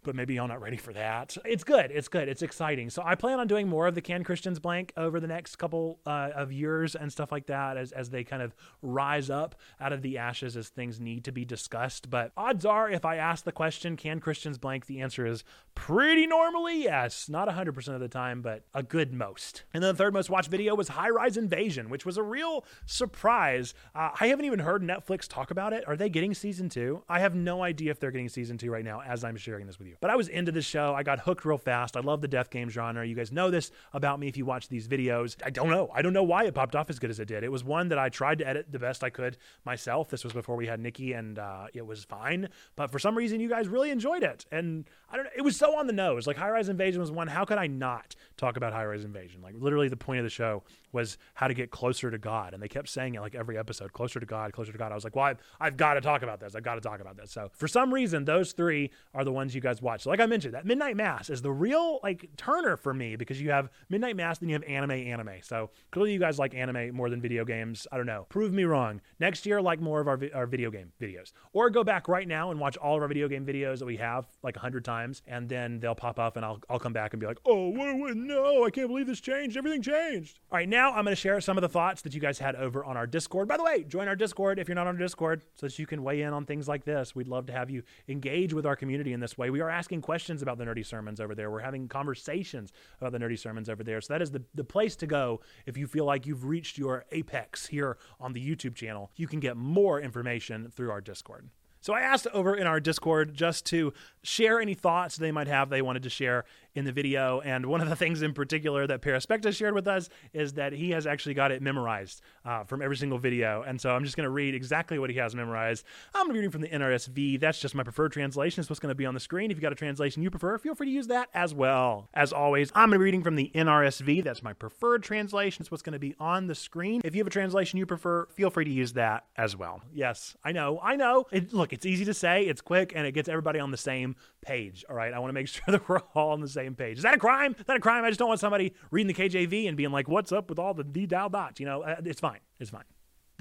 but 0.02 0.14
maybe 0.14 0.34
y'all 0.34 0.48
not 0.48 0.60
ready 0.60 0.76
for 0.76 0.92
that. 0.92 1.36
It's 1.44 1.64
good. 1.64 1.90
It's 1.90 2.08
good. 2.08 2.28
It's 2.28 2.42
exciting. 2.42 2.90
So 2.90 3.02
I 3.04 3.14
plan 3.14 3.38
on 3.38 3.46
doing 3.46 3.68
more 3.68 3.86
of 3.86 3.94
the 3.94 4.00
Can 4.00 4.24
Christians 4.24 4.58
Blank 4.58 4.92
over 4.96 5.20
the 5.20 5.26
next 5.26 5.56
couple 5.56 6.00
uh, 6.06 6.30
of 6.34 6.52
years 6.52 6.94
and 6.94 7.12
stuff 7.12 7.32
like 7.32 7.46
that 7.46 7.76
as, 7.76 7.92
as 7.92 8.10
they 8.10 8.24
kind 8.24 8.42
of 8.42 8.54
rise 8.82 9.30
up 9.30 9.54
out 9.80 9.92
of 9.92 10.02
the 10.02 10.18
ashes 10.18 10.56
as 10.56 10.68
things 10.68 11.00
need 11.00 11.24
to 11.24 11.32
be 11.32 11.44
discussed. 11.44 12.10
But 12.10 12.32
odds 12.36 12.64
are, 12.64 12.88
if 12.90 13.04
I 13.04 13.16
ask 13.16 13.44
the 13.44 13.52
question, 13.52 13.96
Can 13.96 14.20
Christians 14.20 14.58
Blank, 14.58 14.86
the 14.86 15.00
answer 15.00 15.26
is 15.26 15.44
pretty 15.74 16.26
normally 16.26 16.82
yes. 16.82 17.28
Not 17.28 17.48
100% 17.48 17.88
of 17.88 18.00
the 18.00 18.08
time, 18.08 18.42
but 18.42 18.64
a 18.74 18.82
good 18.82 19.12
most. 19.12 19.64
And 19.72 19.82
then 19.82 19.94
the 19.94 19.98
third 19.98 20.14
most 20.14 20.30
watched 20.30 20.50
video 20.50 20.74
was 20.74 20.88
High 20.88 21.10
Rise 21.10 21.36
Invasion, 21.36 21.90
which 21.90 22.06
was 22.06 22.16
a 22.16 22.22
real 22.22 22.64
surprise. 22.86 23.74
Uh, 23.94 24.10
I 24.20 24.28
haven't 24.28 24.46
even 24.46 24.60
heard 24.60 24.82
Netflix 24.82 25.28
talk 25.28 25.50
about 25.50 25.72
it. 25.72 25.84
Are 25.86 25.96
they 25.96 26.08
getting 26.08 26.34
season 26.34 26.68
two? 26.68 27.02
I 27.08 27.20
have 27.20 27.34
no 27.34 27.62
idea 27.62 27.90
if 27.90 28.00
they're 28.00 28.10
getting 28.10 28.28
season 28.28 28.58
two 28.58 28.70
right 28.70 28.84
now 28.84 29.02
as 29.02 29.24
I'm 29.24 29.36
sharing 29.36 29.66
this 29.66 29.78
with 29.78 29.88
you 29.88 29.89
But 30.00 30.10
I 30.10 30.16
was 30.16 30.28
into 30.28 30.52
the 30.52 30.62
show. 30.62 30.94
I 30.94 31.02
got 31.02 31.20
hooked 31.20 31.44
real 31.44 31.58
fast. 31.58 31.96
I 31.96 32.00
love 32.00 32.20
the 32.20 32.28
death 32.28 32.50
game 32.50 32.68
genre. 32.70 33.06
You 33.06 33.14
guys 33.14 33.32
know 33.32 33.50
this 33.50 33.70
about 33.92 34.20
me 34.20 34.28
if 34.28 34.36
you 34.36 34.44
watch 34.44 34.68
these 34.68 34.88
videos. 34.88 35.36
I 35.44 35.50
don't 35.50 35.70
know. 35.70 35.90
I 35.94 36.02
don't 36.02 36.12
know 36.12 36.22
why 36.22 36.44
it 36.44 36.54
popped 36.54 36.76
off 36.76 36.90
as 36.90 36.98
good 36.98 37.10
as 37.10 37.20
it 37.20 37.26
did. 37.28 37.42
It 37.44 37.50
was 37.50 37.64
one 37.64 37.88
that 37.88 37.98
I 37.98 38.08
tried 38.08 38.38
to 38.38 38.46
edit 38.46 38.70
the 38.70 38.78
best 38.78 39.02
I 39.02 39.10
could 39.10 39.36
myself. 39.64 40.10
This 40.10 40.24
was 40.24 40.32
before 40.32 40.56
we 40.56 40.66
had 40.66 40.80
Nikki, 40.80 41.12
and 41.12 41.38
uh, 41.38 41.66
it 41.72 41.86
was 41.86 42.04
fine. 42.04 42.48
But 42.76 42.90
for 42.90 42.98
some 42.98 43.16
reason, 43.16 43.40
you 43.40 43.48
guys 43.48 43.68
really 43.68 43.90
enjoyed 43.90 44.22
it. 44.22 44.46
And 44.50 44.84
I 45.10 45.16
don't 45.16 45.24
know. 45.24 45.30
It 45.36 45.42
was 45.42 45.56
so 45.56 45.78
on 45.78 45.86
the 45.86 45.92
nose. 45.92 46.26
Like 46.26 46.36
High 46.36 46.50
Rise 46.50 46.68
Invasion 46.68 47.00
was 47.00 47.10
one. 47.10 47.28
How 47.28 47.44
could 47.44 47.58
I 47.58 47.66
not 47.66 48.14
talk 48.36 48.56
about 48.56 48.72
High 48.72 48.84
Rise 48.84 49.04
Invasion? 49.04 49.42
Like 49.42 49.54
literally, 49.58 49.88
the 49.88 49.96
point 49.96 50.18
of 50.18 50.24
the 50.24 50.30
show 50.30 50.62
was 50.92 51.18
how 51.34 51.48
to 51.48 51.54
get 51.54 51.70
closer 51.70 52.10
to 52.10 52.18
God, 52.18 52.54
and 52.54 52.62
they 52.62 52.68
kept 52.68 52.88
saying 52.88 53.14
it 53.14 53.20
like 53.20 53.34
every 53.34 53.58
episode, 53.58 53.92
closer 53.92 54.20
to 54.20 54.26
God, 54.26 54.52
closer 54.52 54.72
to 54.72 54.78
God. 54.78 54.92
I 54.92 54.94
was 54.94 55.04
like, 55.04 55.16
well, 55.16 55.26
I've, 55.26 55.38
I've 55.60 55.76
got 55.76 55.94
to 55.94 56.00
talk 56.00 56.22
about 56.22 56.40
this. 56.40 56.54
I've 56.54 56.62
got 56.62 56.76
to 56.76 56.80
talk 56.80 57.00
about 57.00 57.16
this. 57.16 57.32
So 57.32 57.50
for 57.54 57.68
some 57.68 57.92
reason, 57.92 58.24
those 58.24 58.52
three 58.52 58.90
are 59.14 59.24
the 59.24 59.32
ones 59.32 59.54
you 59.54 59.60
guys 59.60 59.82
watch. 59.82 60.02
So 60.02 60.10
like 60.10 60.20
I 60.20 60.26
mentioned, 60.26 60.54
that 60.54 60.66
Midnight 60.66 60.96
Mass 60.96 61.30
is 61.30 61.42
the 61.42 61.52
real 61.52 62.00
like 62.02 62.28
turner 62.36 62.76
for 62.76 62.94
me 62.94 63.16
because 63.16 63.40
you 63.40 63.50
have 63.50 63.70
Midnight 63.88 64.16
Mass, 64.16 64.38
then 64.38 64.48
you 64.48 64.54
have 64.54 64.64
anime, 64.64 64.92
anime. 64.92 65.42
So 65.42 65.70
clearly, 65.90 66.12
you 66.12 66.18
guys 66.18 66.38
like 66.38 66.54
anime 66.54 66.94
more 66.94 67.10
than 67.10 67.20
video 67.20 67.44
games. 67.44 67.86
I 67.90 67.96
don't 67.96 68.06
know. 68.06 68.26
Prove 68.28 68.52
me 68.52 68.64
wrong. 68.64 69.00
Next 69.18 69.46
year, 69.46 69.60
like 69.60 69.80
more 69.80 70.00
of 70.00 70.08
our, 70.08 70.20
our 70.34 70.46
video 70.46 70.70
game 70.70 70.92
videos, 71.00 71.32
or 71.52 71.70
go 71.70 71.84
back 71.84 72.08
right 72.08 72.28
now 72.28 72.50
and 72.50 72.60
watch 72.60 72.76
all 72.76 72.96
of 72.96 73.02
our 73.02 73.08
video 73.08 73.28
game 73.28 73.44
videos 73.44 73.78
that 73.78 73.86
we 73.86 73.96
have 73.96 74.26
like 74.42 74.56
a 74.56 74.60
hundred 74.60 74.84
times 74.84 75.00
times, 75.00 75.22
and 75.26 75.48
then 75.48 75.80
they'll 75.80 75.94
pop 75.94 76.18
up, 76.18 76.36
and 76.36 76.44
I'll 76.44 76.60
I'll 76.68 76.78
come 76.78 76.92
back 76.92 77.12
and 77.12 77.20
be 77.20 77.26
like, 77.26 77.38
oh, 77.46 77.68
what, 77.68 78.16
no, 78.16 78.64
I 78.64 78.70
can't 78.70 78.88
believe 78.88 79.06
this 79.06 79.20
changed. 79.20 79.56
Everything 79.56 79.82
changed. 79.82 80.38
All 80.50 80.58
right, 80.58 80.68
now 80.68 80.79
I'm 80.88 81.04
going 81.04 81.06
to 81.06 81.16
share 81.16 81.40
some 81.40 81.56
of 81.56 81.62
the 81.62 81.68
thoughts 81.68 82.02
that 82.02 82.14
you 82.14 82.20
guys 82.20 82.38
had 82.38 82.56
over 82.56 82.84
on 82.84 82.96
our 82.96 83.06
Discord. 83.06 83.48
By 83.48 83.56
the 83.56 83.62
way, 83.62 83.84
join 83.84 84.08
our 84.08 84.16
Discord 84.16 84.58
if 84.58 84.68
you're 84.68 84.74
not 84.74 84.86
on 84.86 84.94
our 84.94 85.00
Discord, 85.00 85.42
so 85.54 85.66
that 85.66 85.78
you 85.78 85.86
can 85.86 86.02
weigh 86.02 86.22
in 86.22 86.32
on 86.32 86.46
things 86.46 86.68
like 86.68 86.84
this. 86.84 87.14
We'd 87.14 87.28
love 87.28 87.46
to 87.46 87.52
have 87.52 87.70
you 87.70 87.82
engage 88.08 88.52
with 88.52 88.66
our 88.66 88.76
community 88.76 89.12
in 89.12 89.20
this 89.20 89.38
way. 89.38 89.50
We 89.50 89.60
are 89.60 89.70
asking 89.70 90.02
questions 90.02 90.42
about 90.42 90.58
the 90.58 90.64
nerdy 90.64 90.84
sermons 90.84 91.20
over 91.20 91.34
there. 91.34 91.50
We're 91.50 91.60
having 91.60 91.88
conversations 91.88 92.72
about 93.00 93.12
the 93.12 93.18
nerdy 93.18 93.38
sermons 93.38 93.68
over 93.68 93.84
there. 93.84 94.00
So 94.00 94.14
that 94.14 94.22
is 94.22 94.30
the 94.30 94.42
the 94.54 94.64
place 94.64 94.96
to 94.96 95.06
go 95.06 95.40
if 95.66 95.76
you 95.76 95.86
feel 95.86 96.04
like 96.04 96.26
you've 96.26 96.44
reached 96.44 96.78
your 96.78 97.04
apex 97.12 97.66
here 97.66 97.98
on 98.18 98.32
the 98.32 98.40
YouTube 98.40 98.74
channel. 98.74 99.10
You 99.16 99.26
can 99.26 99.40
get 99.40 99.56
more 99.56 100.00
information 100.00 100.70
through 100.74 100.90
our 100.90 101.00
Discord. 101.00 101.50
So 101.82 101.94
I 101.94 102.00
asked 102.00 102.26
over 102.34 102.54
in 102.54 102.66
our 102.66 102.78
Discord 102.78 103.32
just 103.32 103.64
to 103.66 103.94
share 104.22 104.60
any 104.60 104.74
thoughts 104.74 105.16
they 105.16 105.32
might 105.32 105.48
have 105.48 105.70
they 105.70 105.80
wanted 105.80 106.02
to 106.02 106.10
share 106.10 106.44
in 106.74 106.84
the 106.84 106.92
video. 106.92 107.40
And 107.40 107.66
one 107.66 107.80
of 107.80 107.88
the 107.88 107.96
things 108.00 108.22
in 108.22 108.32
particular 108.32 108.86
that 108.86 109.02
Paraspecta 109.02 109.54
shared 109.54 109.74
with 109.74 109.86
us 109.86 110.08
is 110.32 110.54
that 110.54 110.72
he 110.72 110.90
has 110.90 111.06
actually 111.06 111.34
got 111.34 111.50
it 111.52 111.62
memorized 111.62 112.22
uh, 112.44 112.64
from 112.64 112.82
every 112.82 112.96
single 112.96 113.18
video. 113.18 113.62
And 113.62 113.80
so 113.80 113.90
I'm 113.90 114.04
just 114.04 114.16
going 114.16 114.24
to 114.24 114.30
read 114.30 114.54
exactly 114.54 114.98
what 114.98 115.10
he 115.10 115.16
has 115.16 115.34
memorized. 115.34 115.84
I'm 116.14 116.26
going 116.26 116.28
to 116.28 116.32
be 116.34 116.38
reading 116.40 116.50
from 116.50 116.62
the 116.62 116.68
NRSV. 116.68 117.40
That's 117.40 117.60
just 117.60 117.74
my 117.74 117.82
preferred 117.82 118.12
translation. 118.12 118.60
It's 118.60 118.70
what's 118.70 118.80
going 118.80 118.90
to 118.90 118.94
be 118.94 119.06
on 119.06 119.14
the 119.14 119.20
screen. 119.20 119.50
If 119.50 119.56
you've 119.56 119.62
got 119.62 119.72
a 119.72 119.76
translation 119.76 120.22
you 120.22 120.30
prefer, 120.30 120.58
feel 120.58 120.74
free 120.74 120.86
to 120.86 120.92
use 120.92 121.08
that 121.08 121.28
as 121.34 121.54
well. 121.54 122.08
As 122.14 122.32
always, 122.32 122.70
I'm 122.74 122.90
going 122.90 122.92
to 122.92 122.98
be 122.98 123.04
reading 123.04 123.22
from 123.22 123.36
the 123.36 123.50
NRSV. 123.54 124.24
That's 124.24 124.42
my 124.42 124.52
preferred 124.52 125.02
translation. 125.02 125.62
It's 125.62 125.70
what's 125.70 125.82
going 125.82 125.94
to 125.94 125.98
be 125.98 126.14
on 126.18 126.46
the 126.46 126.54
screen. 126.54 127.00
If 127.04 127.14
you 127.14 127.20
have 127.20 127.26
a 127.26 127.30
translation 127.30 127.78
you 127.78 127.86
prefer, 127.86 128.26
feel 128.26 128.50
free 128.50 128.64
to 128.64 128.70
use 128.70 128.94
that 128.94 129.24
as 129.36 129.56
well. 129.56 129.82
Yes, 129.92 130.36
I 130.44 130.52
know. 130.52 130.78
I 130.82 130.96
know. 130.96 131.26
It, 131.30 131.52
look, 131.52 131.72
it's 131.72 131.86
easy 131.86 132.04
to 132.04 132.14
say, 132.14 132.44
it's 132.44 132.60
quick, 132.60 132.92
and 132.94 133.06
it 133.06 133.12
gets 133.12 133.28
everybody 133.28 133.58
on 133.58 133.70
the 133.70 133.76
same 133.76 134.16
page. 134.40 134.84
All 134.88 134.96
right. 134.96 135.12
I 135.12 135.18
want 135.18 135.30
to 135.30 135.34
make 135.34 135.48
sure 135.48 135.64
that 135.68 135.88
we're 135.88 136.00
all 136.14 136.30
on 136.30 136.40
the 136.40 136.48
same 136.48 136.59
page. 136.76 136.98
Is 136.98 137.02
that 137.02 137.14
a 137.14 137.18
crime? 137.18 137.54
Is 137.58 137.66
that 137.66 137.76
a 137.76 137.80
crime? 137.80 138.04
I 138.04 138.08
just 138.08 138.18
don't 138.18 138.28
want 138.28 138.40
somebody 138.40 138.74
reading 138.90 139.12
the 139.12 139.14
KJV 139.14 139.68
and 139.68 139.76
being 139.76 139.90
like, 139.90 140.08
what's 140.08 140.32
up 140.32 140.48
with 140.48 140.58
all 140.58 140.74
the 140.74 140.84
D 140.84 141.06
dow 141.06 141.28
dots? 141.28 141.60
You 141.60 141.66
know, 141.66 141.82
uh, 141.82 141.96
it's 142.04 142.20
fine. 142.20 142.40
It's 142.58 142.70
fine. 142.70 142.84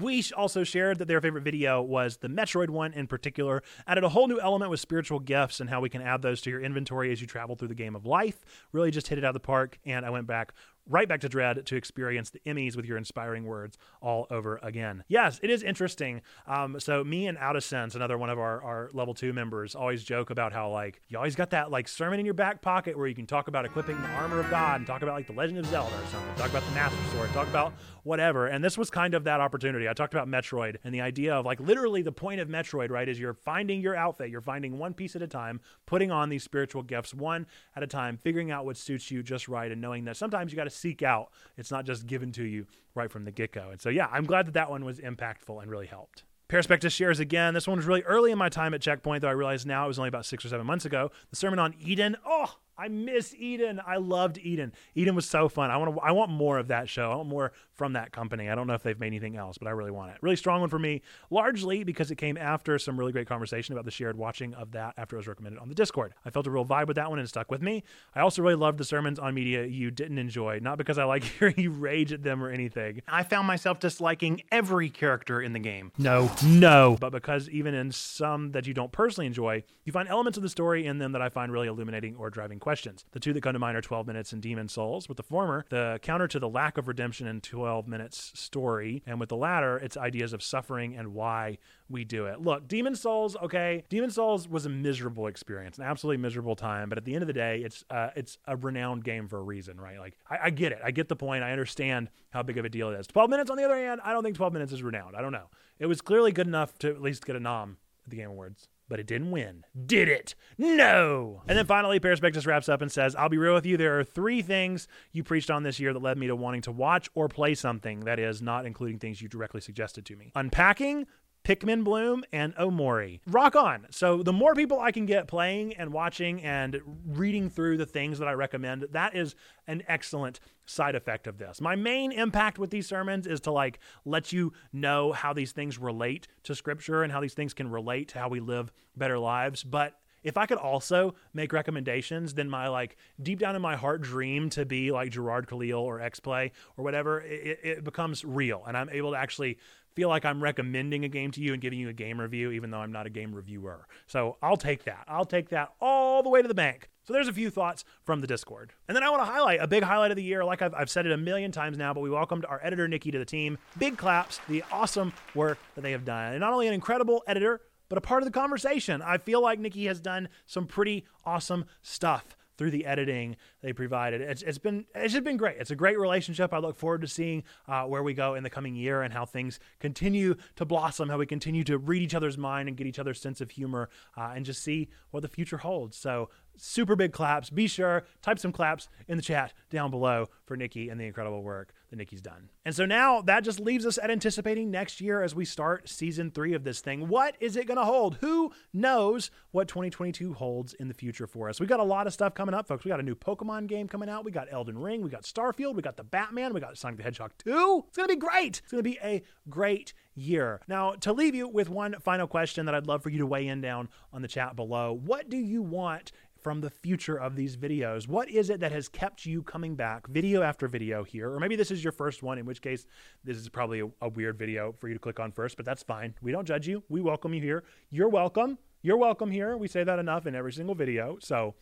Buish 0.00 0.32
also 0.32 0.64
shared 0.64 0.98
that 0.98 1.08
their 1.08 1.20
favorite 1.20 1.42
video 1.42 1.82
was 1.82 2.16
the 2.16 2.28
Metroid 2.28 2.70
one 2.70 2.94
in 2.94 3.06
particular, 3.06 3.62
added 3.86 4.02
a 4.02 4.08
whole 4.08 4.28
new 4.28 4.40
element 4.40 4.70
with 4.70 4.80
spiritual 4.80 5.20
gifts 5.20 5.60
and 5.60 5.68
how 5.68 5.80
we 5.80 5.90
can 5.90 6.00
add 6.00 6.22
those 6.22 6.40
to 6.40 6.50
your 6.50 6.60
inventory 6.60 7.12
as 7.12 7.20
you 7.20 7.26
travel 7.26 7.54
through 7.54 7.68
the 7.68 7.74
game 7.74 7.94
of 7.94 8.06
life. 8.06 8.42
Really 8.72 8.90
just 8.90 9.08
hit 9.08 9.18
it 9.18 9.24
out 9.24 9.30
of 9.30 9.34
the 9.34 9.40
park, 9.40 9.78
and 9.84 10.06
I 10.06 10.10
went 10.10 10.26
back 10.26 10.54
right 10.90 11.08
back 11.08 11.20
to 11.20 11.28
Dread 11.28 11.64
to 11.66 11.76
experience 11.76 12.30
the 12.30 12.40
EMMIs 12.40 12.76
with 12.76 12.84
your 12.84 12.98
inspiring 12.98 13.44
words 13.44 13.78
all 14.02 14.26
over 14.30 14.58
again. 14.62 15.04
Yes, 15.08 15.38
it 15.42 15.48
is 15.48 15.62
interesting. 15.62 16.20
Um, 16.46 16.80
so 16.80 17.04
me 17.04 17.28
and 17.28 17.38
Out 17.38 17.56
of 17.56 17.62
Sense, 17.62 17.94
another 17.94 18.18
one 18.18 18.28
of 18.28 18.38
our, 18.38 18.62
our 18.62 18.90
level 18.92 19.14
two 19.14 19.32
members, 19.32 19.74
always 19.74 20.02
joke 20.02 20.30
about 20.30 20.52
how 20.52 20.68
like 20.70 21.00
you 21.08 21.16
always 21.16 21.36
got 21.36 21.50
that 21.50 21.70
like 21.70 21.86
sermon 21.86 22.18
in 22.18 22.26
your 22.26 22.34
back 22.34 22.60
pocket 22.60 22.98
where 22.98 23.06
you 23.06 23.14
can 23.14 23.26
talk 23.26 23.48
about 23.48 23.64
equipping 23.64 24.00
the 24.02 24.08
armor 24.08 24.40
of 24.40 24.50
God 24.50 24.80
and 24.80 24.86
talk 24.86 25.02
about 25.02 25.14
like 25.14 25.28
the 25.28 25.32
Legend 25.32 25.58
of 25.58 25.66
Zelda 25.66 25.94
or 25.94 26.06
something, 26.06 26.34
talk 26.36 26.50
about 26.50 26.64
the 26.64 26.72
Master 26.72 26.98
Sword, 27.12 27.30
talk 27.30 27.48
about 27.48 27.72
whatever. 28.02 28.48
And 28.48 28.64
this 28.64 28.76
was 28.76 28.90
kind 28.90 29.14
of 29.14 29.24
that 29.24 29.40
opportunity. 29.40 29.88
I 29.88 29.92
talked 29.92 30.14
about 30.14 30.28
Metroid 30.28 30.76
and 30.82 30.92
the 30.92 31.00
idea 31.00 31.34
of 31.34 31.46
like 31.46 31.60
literally 31.60 32.02
the 32.02 32.12
point 32.12 32.40
of 32.40 32.48
Metroid, 32.48 32.90
right, 32.90 33.08
is 33.08 33.20
you're 33.20 33.34
finding 33.34 33.80
your 33.80 33.94
outfit, 33.94 34.30
you're 34.30 34.40
finding 34.40 34.78
one 34.78 34.94
piece 34.94 35.14
at 35.14 35.22
a 35.22 35.28
time, 35.28 35.60
putting 35.86 36.10
on 36.10 36.28
these 36.28 36.42
spiritual 36.42 36.82
gifts 36.82 37.14
one 37.14 37.46
at 37.76 37.82
a 37.82 37.86
time, 37.86 38.16
figuring 38.16 38.50
out 38.50 38.64
what 38.64 38.76
suits 38.76 39.10
you 39.10 39.22
just 39.22 39.48
right, 39.48 39.70
and 39.70 39.80
knowing 39.80 40.04
that 40.04 40.16
sometimes 40.16 40.50
you 40.50 40.56
got 40.56 40.64
to 40.64 40.70
seek 40.80 41.02
out. 41.02 41.30
It's 41.56 41.70
not 41.70 41.84
just 41.84 42.06
given 42.06 42.32
to 42.32 42.44
you 42.44 42.66
right 42.94 43.10
from 43.10 43.24
the 43.24 43.30
get 43.30 43.52
go. 43.52 43.70
And 43.70 43.80
so, 43.80 43.88
yeah, 43.88 44.08
I'm 44.10 44.24
glad 44.24 44.46
that 44.46 44.54
that 44.54 44.70
one 44.70 44.84
was 44.84 44.98
impactful 44.98 45.60
and 45.60 45.70
really 45.70 45.86
helped. 45.86 46.24
Perspective 46.48 46.92
shares 46.92 47.20
again. 47.20 47.54
This 47.54 47.68
one 47.68 47.76
was 47.76 47.86
really 47.86 48.02
early 48.02 48.32
in 48.32 48.38
my 48.38 48.48
time 48.48 48.74
at 48.74 48.80
Checkpoint, 48.80 49.22
though 49.22 49.28
I 49.28 49.32
realize 49.32 49.64
now 49.64 49.84
it 49.84 49.88
was 49.88 50.00
only 50.00 50.08
about 50.08 50.26
six 50.26 50.44
or 50.44 50.48
seven 50.48 50.66
months 50.66 50.84
ago. 50.84 51.12
The 51.30 51.36
Sermon 51.36 51.60
on 51.60 51.74
Eden. 51.78 52.16
Oh, 52.26 52.56
I 52.80 52.88
miss 52.88 53.34
Eden. 53.38 53.78
I 53.86 53.98
loved 53.98 54.38
Eden. 54.38 54.72
Eden 54.94 55.14
was 55.14 55.28
so 55.28 55.50
fun. 55.50 55.70
I 55.70 55.76
want 55.76 55.94
to. 55.94 56.00
I 56.00 56.12
want 56.12 56.30
more 56.30 56.58
of 56.58 56.68
that 56.68 56.88
show. 56.88 57.12
I 57.12 57.16
want 57.16 57.28
more 57.28 57.52
from 57.74 57.92
that 57.92 58.10
company. 58.10 58.48
I 58.48 58.54
don't 58.54 58.66
know 58.66 58.72
if 58.72 58.82
they've 58.82 58.98
made 58.98 59.08
anything 59.08 59.36
else, 59.36 59.58
but 59.58 59.68
I 59.68 59.72
really 59.72 59.90
want 59.90 60.12
it. 60.12 60.18
Really 60.22 60.36
strong 60.36 60.60
one 60.60 60.70
for 60.70 60.78
me, 60.78 61.02
largely 61.28 61.84
because 61.84 62.10
it 62.10 62.16
came 62.16 62.38
after 62.38 62.78
some 62.78 62.98
really 62.98 63.12
great 63.12 63.28
conversation 63.28 63.74
about 63.74 63.84
the 63.84 63.90
shared 63.90 64.16
watching 64.16 64.54
of 64.54 64.72
that 64.72 64.94
after 64.96 65.16
it 65.16 65.18
was 65.18 65.28
recommended 65.28 65.60
on 65.60 65.68
the 65.68 65.74
Discord. 65.74 66.14
I 66.24 66.30
felt 66.30 66.46
a 66.46 66.50
real 66.50 66.64
vibe 66.64 66.86
with 66.86 66.96
that 66.96 67.10
one 67.10 67.18
and 67.18 67.26
it 67.26 67.28
stuck 67.28 67.50
with 67.50 67.60
me. 67.60 67.82
I 68.14 68.20
also 68.20 68.40
really 68.40 68.54
loved 68.54 68.78
the 68.78 68.84
sermons 68.84 69.18
on 69.18 69.34
media 69.34 69.66
you 69.66 69.90
didn't 69.90 70.18
enjoy, 70.18 70.60
not 70.62 70.78
because 70.78 70.96
I 70.96 71.04
like 71.04 71.24
hearing 71.38 71.58
you 71.58 71.70
rage 71.70 72.14
at 72.14 72.22
them 72.22 72.42
or 72.42 72.50
anything. 72.50 73.02
I 73.08 73.24
found 73.24 73.46
myself 73.46 73.78
disliking 73.78 74.42
every 74.50 74.88
character 74.88 75.40
in 75.40 75.52
the 75.52 75.58
game. 75.58 75.92
No, 75.98 76.30
no, 76.44 76.96
but 76.98 77.12
because 77.12 77.48
even 77.50 77.74
in 77.74 77.92
some 77.92 78.52
that 78.52 78.66
you 78.66 78.72
don't 78.72 78.92
personally 78.92 79.26
enjoy, 79.26 79.64
you 79.84 79.92
find 79.92 80.08
elements 80.08 80.38
of 80.38 80.42
the 80.42 80.48
story 80.48 80.86
in 80.86 80.98
them 80.98 81.12
that 81.12 81.20
I 81.20 81.28
find 81.28 81.52
really 81.52 81.68
illuminating 81.68 82.16
or 82.16 82.30
driving 82.30 82.58
questions. 82.58 82.69
The 83.12 83.20
two 83.20 83.32
that 83.32 83.42
come 83.42 83.52
to 83.52 83.58
mind 83.58 83.76
are 83.76 83.80
12 83.80 84.06
Minutes 84.06 84.32
and 84.32 84.42
Demon's 84.42 84.72
Souls. 84.72 85.08
With 85.08 85.16
the 85.16 85.22
former, 85.22 85.64
the 85.70 85.98
counter 86.02 86.28
to 86.28 86.38
the 86.38 86.48
lack 86.48 86.78
of 86.78 86.88
redemption 86.88 87.26
in 87.26 87.40
12 87.40 87.88
Minutes 87.88 88.32
story, 88.34 89.02
and 89.06 89.18
with 89.18 89.28
the 89.28 89.36
latter, 89.36 89.78
it's 89.78 89.96
ideas 89.96 90.32
of 90.32 90.42
suffering 90.42 90.96
and 90.96 91.14
why 91.14 91.58
we 91.88 92.04
do 92.04 92.26
it. 92.26 92.40
Look, 92.40 92.68
Demon's 92.68 93.00
Souls, 93.00 93.36
okay, 93.42 93.84
Demon's 93.88 94.14
Souls 94.14 94.48
was 94.48 94.66
a 94.66 94.68
miserable 94.68 95.26
experience, 95.26 95.78
an 95.78 95.84
absolutely 95.84 96.18
miserable 96.18 96.56
time. 96.56 96.88
But 96.88 96.98
at 96.98 97.04
the 97.04 97.14
end 97.14 97.22
of 97.22 97.26
the 97.26 97.32
day, 97.32 97.62
it's 97.64 97.84
uh, 97.90 98.10
it's 98.14 98.38
a 98.46 98.56
renowned 98.56 99.04
game 99.04 99.28
for 99.28 99.38
a 99.38 99.42
reason, 99.42 99.80
right? 99.80 99.98
Like 99.98 100.16
I, 100.28 100.38
I 100.44 100.50
get 100.50 100.72
it, 100.72 100.78
I 100.84 100.90
get 100.90 101.08
the 101.08 101.16
point, 101.16 101.42
I 101.42 101.52
understand 101.52 102.10
how 102.30 102.42
big 102.42 102.58
of 102.58 102.64
a 102.64 102.68
deal 102.68 102.90
it 102.90 103.00
is. 103.00 103.06
12 103.08 103.30
minutes, 103.30 103.50
on 103.50 103.56
the 103.56 103.64
other 103.64 103.76
hand, 103.76 104.00
I 104.04 104.12
don't 104.12 104.22
think 104.22 104.36
12 104.36 104.52
minutes 104.52 104.72
is 104.72 104.82
renowned. 104.82 105.16
I 105.16 105.22
don't 105.22 105.32
know. 105.32 105.50
It 105.78 105.86
was 105.86 106.00
clearly 106.00 106.32
good 106.32 106.46
enough 106.46 106.78
to 106.78 106.88
at 106.90 107.02
least 107.02 107.26
get 107.26 107.36
a 107.36 107.40
nom 107.40 107.78
at 108.04 108.10
the 108.10 108.16
Game 108.16 108.30
Awards 108.30 108.68
but 108.90 109.00
it 109.00 109.06
didn't 109.06 109.30
win. 109.30 109.64
Did 109.86 110.08
it? 110.08 110.34
No. 110.58 111.42
And 111.48 111.56
then 111.56 111.64
finally, 111.64 112.00
Perspectus 112.00 112.44
wraps 112.44 112.68
up 112.68 112.82
and 112.82 112.92
says, 112.92 113.14
I'll 113.14 113.30
be 113.30 113.38
real 113.38 113.54
with 113.54 113.64
you. 113.64 113.78
There 113.78 113.98
are 113.98 114.04
three 114.04 114.42
things 114.42 114.88
you 115.12 115.22
preached 115.22 115.50
on 115.50 115.62
this 115.62 115.80
year 115.80 115.94
that 115.94 116.02
led 116.02 116.18
me 116.18 116.26
to 116.26 116.36
wanting 116.36 116.62
to 116.62 116.72
watch 116.72 117.08
or 117.14 117.28
play 117.28 117.54
something 117.54 118.00
that 118.00 118.18
is 118.18 118.42
not 118.42 118.66
including 118.66 118.98
things 118.98 119.22
you 119.22 119.28
directly 119.28 119.60
suggested 119.62 120.04
to 120.06 120.16
me 120.16 120.32
unpacking, 120.34 121.06
Pikmin 121.44 121.84
Bloom, 121.84 122.24
and 122.32 122.54
Omori. 122.56 123.20
Rock 123.26 123.56
on. 123.56 123.86
So, 123.90 124.22
the 124.22 124.32
more 124.32 124.54
people 124.54 124.80
I 124.80 124.92
can 124.92 125.06
get 125.06 125.26
playing 125.26 125.74
and 125.74 125.92
watching 125.92 126.42
and 126.42 126.80
reading 127.06 127.50
through 127.50 127.78
the 127.78 127.86
things 127.86 128.18
that 128.18 128.28
I 128.28 128.32
recommend, 128.32 128.86
that 128.92 129.16
is 129.16 129.34
an 129.66 129.82
excellent 129.88 130.40
side 130.66 130.94
effect 130.94 131.26
of 131.26 131.38
this. 131.38 131.60
My 131.60 131.76
main 131.76 132.12
impact 132.12 132.58
with 132.58 132.70
these 132.70 132.86
sermons 132.86 133.26
is 133.26 133.40
to 133.40 133.50
like 133.50 133.80
let 134.04 134.32
you 134.32 134.52
know 134.72 135.12
how 135.12 135.32
these 135.32 135.52
things 135.52 135.78
relate 135.78 136.28
to 136.44 136.54
scripture 136.54 137.02
and 137.02 137.12
how 137.12 137.20
these 137.20 137.34
things 137.34 137.54
can 137.54 137.70
relate 137.70 138.08
to 138.08 138.18
how 138.18 138.28
we 138.28 138.40
live 138.40 138.70
better 138.96 139.18
lives. 139.18 139.64
But 139.64 139.96
if 140.22 140.36
I 140.36 140.46
could 140.46 140.58
also 140.58 141.14
make 141.32 141.52
recommendations, 141.52 142.34
then 142.34 142.50
my 142.50 142.68
like 142.68 142.96
deep 143.22 143.38
down 143.38 143.56
in 143.56 143.62
my 143.62 143.76
heart 143.76 144.02
dream 144.02 144.50
to 144.50 144.66
be 144.66 144.92
like 144.92 145.10
Gerard 145.10 145.48
Khalil 145.48 145.80
or 145.80 146.00
X 146.00 146.20
Play 146.20 146.52
or 146.76 146.84
whatever, 146.84 147.20
it, 147.20 147.60
it 147.62 147.84
becomes 147.84 148.24
real, 148.24 148.62
and 148.66 148.76
I'm 148.76 148.90
able 148.90 149.12
to 149.12 149.16
actually 149.16 149.58
feel 149.94 150.08
like 150.08 150.24
I'm 150.24 150.42
recommending 150.42 151.04
a 151.04 151.08
game 151.08 151.30
to 151.32 151.40
you 151.40 151.52
and 151.52 151.60
giving 151.60 151.78
you 151.78 151.88
a 151.88 151.92
game 151.92 152.20
review, 152.20 152.50
even 152.50 152.70
though 152.70 152.78
I'm 152.78 152.92
not 152.92 153.06
a 153.06 153.10
game 153.10 153.34
reviewer. 153.34 153.86
So 154.06 154.36
I'll 154.42 154.56
take 154.56 154.84
that. 154.84 155.04
I'll 155.08 155.24
take 155.24 155.48
that 155.50 155.72
all 155.80 156.22
the 156.22 156.28
way 156.28 156.42
to 156.42 156.48
the 156.48 156.54
bank. 156.54 156.88
So 157.04 157.12
there's 157.12 157.28
a 157.28 157.32
few 157.32 157.50
thoughts 157.50 157.84
from 158.04 158.20
the 158.20 158.26
Discord. 158.26 158.72
And 158.86 158.96
then 158.96 159.02
I 159.02 159.10
want 159.10 159.22
to 159.22 159.30
highlight 159.30 159.60
a 159.60 159.66
big 159.66 159.82
highlight 159.82 160.10
of 160.10 160.16
the 160.16 160.22
year. 160.22 160.44
Like 160.44 160.62
I've, 160.62 160.74
I've 160.74 160.90
said 160.90 161.06
it 161.06 161.12
a 161.12 161.16
million 161.16 161.50
times 161.50 161.76
now, 161.76 161.92
but 161.92 162.00
we 162.00 162.10
welcomed 162.10 162.44
our 162.44 162.60
editor, 162.62 162.86
Nikki, 162.86 163.10
to 163.10 163.18
the 163.18 163.24
team. 163.24 163.58
Big 163.78 163.96
claps, 163.96 164.40
the 164.48 164.62
awesome 164.70 165.12
work 165.34 165.58
that 165.74 165.80
they 165.80 165.92
have 165.92 166.04
done. 166.04 166.32
And 166.32 166.40
not 166.40 166.52
only 166.52 166.68
an 166.68 166.74
incredible 166.74 167.22
editor, 167.26 167.60
but 167.88 167.98
a 167.98 168.00
part 168.00 168.22
of 168.22 168.26
the 168.26 168.32
conversation. 168.32 169.02
I 169.02 169.18
feel 169.18 169.42
like 169.42 169.58
Nikki 169.58 169.86
has 169.86 170.00
done 170.00 170.28
some 170.46 170.66
pretty 170.66 171.04
awesome 171.24 171.64
stuff 171.82 172.36
through 172.60 172.70
the 172.70 172.84
editing 172.84 173.36
they 173.62 173.72
provided. 173.72 174.20
It's, 174.20 174.42
it's 174.42 174.58
been 174.58 174.84
it's 174.94 175.14
just 175.14 175.24
been 175.24 175.38
great. 175.38 175.56
It's 175.58 175.70
a 175.70 175.74
great 175.74 175.98
relationship. 175.98 176.52
I 176.52 176.58
look 176.58 176.76
forward 176.76 177.00
to 177.00 177.08
seeing 177.08 177.42
uh, 177.66 177.84
where 177.84 178.02
we 178.02 178.12
go 178.12 178.34
in 178.34 178.42
the 178.42 178.50
coming 178.50 178.74
year 178.74 179.00
and 179.00 179.14
how 179.14 179.24
things 179.24 179.58
continue 179.78 180.34
to 180.56 180.66
blossom, 180.66 181.08
how 181.08 181.16
we 181.16 181.24
continue 181.24 181.64
to 181.64 181.78
read 181.78 182.02
each 182.02 182.14
other's 182.14 182.36
mind 182.36 182.68
and 182.68 182.76
get 182.76 182.86
each 182.86 182.98
other's 182.98 183.18
sense 183.18 183.40
of 183.40 183.50
humor, 183.50 183.88
uh, 184.14 184.32
and 184.36 184.44
just 184.44 184.62
see 184.62 184.90
what 185.10 185.22
the 185.22 185.28
future 185.28 185.56
holds. 185.56 185.96
So 185.96 186.28
super 186.58 186.96
big 186.96 187.14
claps. 187.14 187.48
Be 187.48 187.66
sure 187.66 188.04
type 188.20 188.38
some 188.38 188.52
claps 188.52 188.90
in 189.08 189.16
the 189.16 189.22
chat 189.22 189.54
down 189.70 189.90
below 189.90 190.28
for 190.44 190.54
Nikki 190.54 190.90
and 190.90 191.00
the 191.00 191.06
incredible 191.06 191.42
work 191.42 191.72
that 191.90 191.96
Nikki's 191.96 192.22
done. 192.22 192.48
And 192.64 192.74
so 192.74 192.86
now 192.86 193.20
that 193.22 193.44
just 193.44 193.60
leaves 193.60 193.84
us 193.84 193.98
at 193.98 194.10
anticipating 194.10 194.70
next 194.70 195.00
year 195.00 195.22
as 195.22 195.34
we 195.34 195.44
start 195.44 195.88
season 195.88 196.30
three 196.30 196.54
of 196.54 196.64
this 196.64 196.80
thing. 196.80 197.08
What 197.08 197.36
is 197.40 197.56
it 197.56 197.66
going 197.66 197.78
to 197.78 197.84
hold? 197.84 198.16
Who 198.20 198.52
knows 198.72 199.30
what 199.50 199.68
2022 199.68 200.34
holds 200.34 200.72
in 200.74 200.88
the 200.88 200.94
future 200.94 201.26
for 201.26 201.48
us? 201.48 201.60
We 201.60 201.66
got 201.66 201.80
a 201.80 201.84
lot 201.84 202.06
of 202.06 202.12
stuff 202.12 202.34
coming 202.34 202.54
up, 202.54 202.68
folks. 202.68 202.84
We 202.84 202.90
got 202.90 203.00
a 203.00 203.04
new 203.04 203.16
Pokemon 203.16 203.66
game 203.66 203.88
coming 203.88 204.08
out. 204.08 204.24
We 204.24 204.30
got 204.30 204.48
Elden 204.50 204.78
Ring. 204.78 205.02
We 205.02 205.10
got 205.10 205.24
Starfield. 205.24 205.74
We 205.74 205.82
got 205.82 205.96
the 205.96 206.04
Batman. 206.04 206.54
We 206.54 206.60
got 206.60 206.78
Sonic 206.78 206.98
the 206.98 207.02
Hedgehog 207.02 207.32
2. 207.38 207.84
It's 207.88 207.96
going 207.96 208.08
to 208.08 208.14
be 208.14 208.20
great. 208.20 208.60
It's 208.62 208.72
going 208.72 208.82
to 208.82 208.90
be 208.90 208.98
a 209.02 209.22
great 209.48 209.92
year. 210.14 210.60
Now, 210.68 210.92
to 210.92 211.12
leave 211.12 211.34
you 211.34 211.48
with 211.48 211.68
one 211.68 211.96
final 212.00 212.26
question 212.26 212.66
that 212.66 212.74
I'd 212.74 212.86
love 212.86 213.02
for 213.02 213.10
you 213.10 213.18
to 213.18 213.26
weigh 213.26 213.46
in 213.46 213.60
down 213.60 213.88
on 214.12 214.22
the 214.22 214.28
chat 214.28 214.54
below. 214.56 214.92
What 214.92 215.28
do 215.28 215.36
you 215.36 215.62
want 215.62 216.12
from 216.42 216.60
the 216.60 216.70
future 216.70 217.16
of 217.16 217.36
these 217.36 217.56
videos. 217.56 218.08
What 218.08 218.30
is 218.30 218.50
it 218.50 218.60
that 218.60 218.72
has 218.72 218.88
kept 218.88 219.26
you 219.26 219.42
coming 219.42 219.74
back 219.74 220.06
video 220.06 220.42
after 220.42 220.68
video 220.68 221.04
here? 221.04 221.32
Or 221.32 221.40
maybe 221.40 221.56
this 221.56 221.70
is 221.70 221.82
your 221.84 221.92
first 221.92 222.22
one, 222.22 222.38
in 222.38 222.46
which 222.46 222.62
case 222.62 222.86
this 223.24 223.36
is 223.36 223.48
probably 223.48 223.80
a, 223.80 223.88
a, 224.00 224.08
weird 224.08 224.38
video 224.38 224.72
for 224.78 224.88
you 224.88 224.94
to 224.94 225.00
click 225.00 225.20
on 225.20 225.32
first, 225.32 225.56
but 225.56 225.66
that's 225.66 225.82
fine. 225.82 226.14
We 226.22 226.32
don't 226.32 226.46
judge 226.46 226.66
you. 226.66 226.82
We 226.88 227.00
welcome 227.00 227.34
you 227.34 227.40
here. 227.40 227.64
You're 227.90 228.08
welcome. 228.08 228.58
You're 228.82 228.96
welcome 228.96 229.30
here. 229.30 229.56
We 229.56 229.68
say 229.68 229.84
that 229.84 229.98
enough 229.98 230.26
in 230.26 230.34
every 230.34 230.52
single 230.52 230.74
video. 230.74 231.18
So 231.20 231.54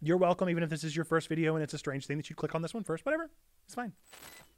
you're 0.00 0.18
welcome, 0.18 0.50
even 0.50 0.62
if 0.62 0.70
this 0.70 0.84
is 0.84 0.94
your 0.94 1.04
first 1.04 1.28
video 1.28 1.54
and 1.54 1.62
it's 1.62 1.74
a 1.74 1.78
strange 1.78 2.06
thing 2.06 2.16
that 2.18 2.28
you 2.30 2.36
click 2.36 2.54
on 2.54 2.62
this 2.62 2.74
one 2.74 2.84
first. 2.84 3.04
Whatever. 3.04 3.30
It's 3.64 3.74
fine. 3.74 3.92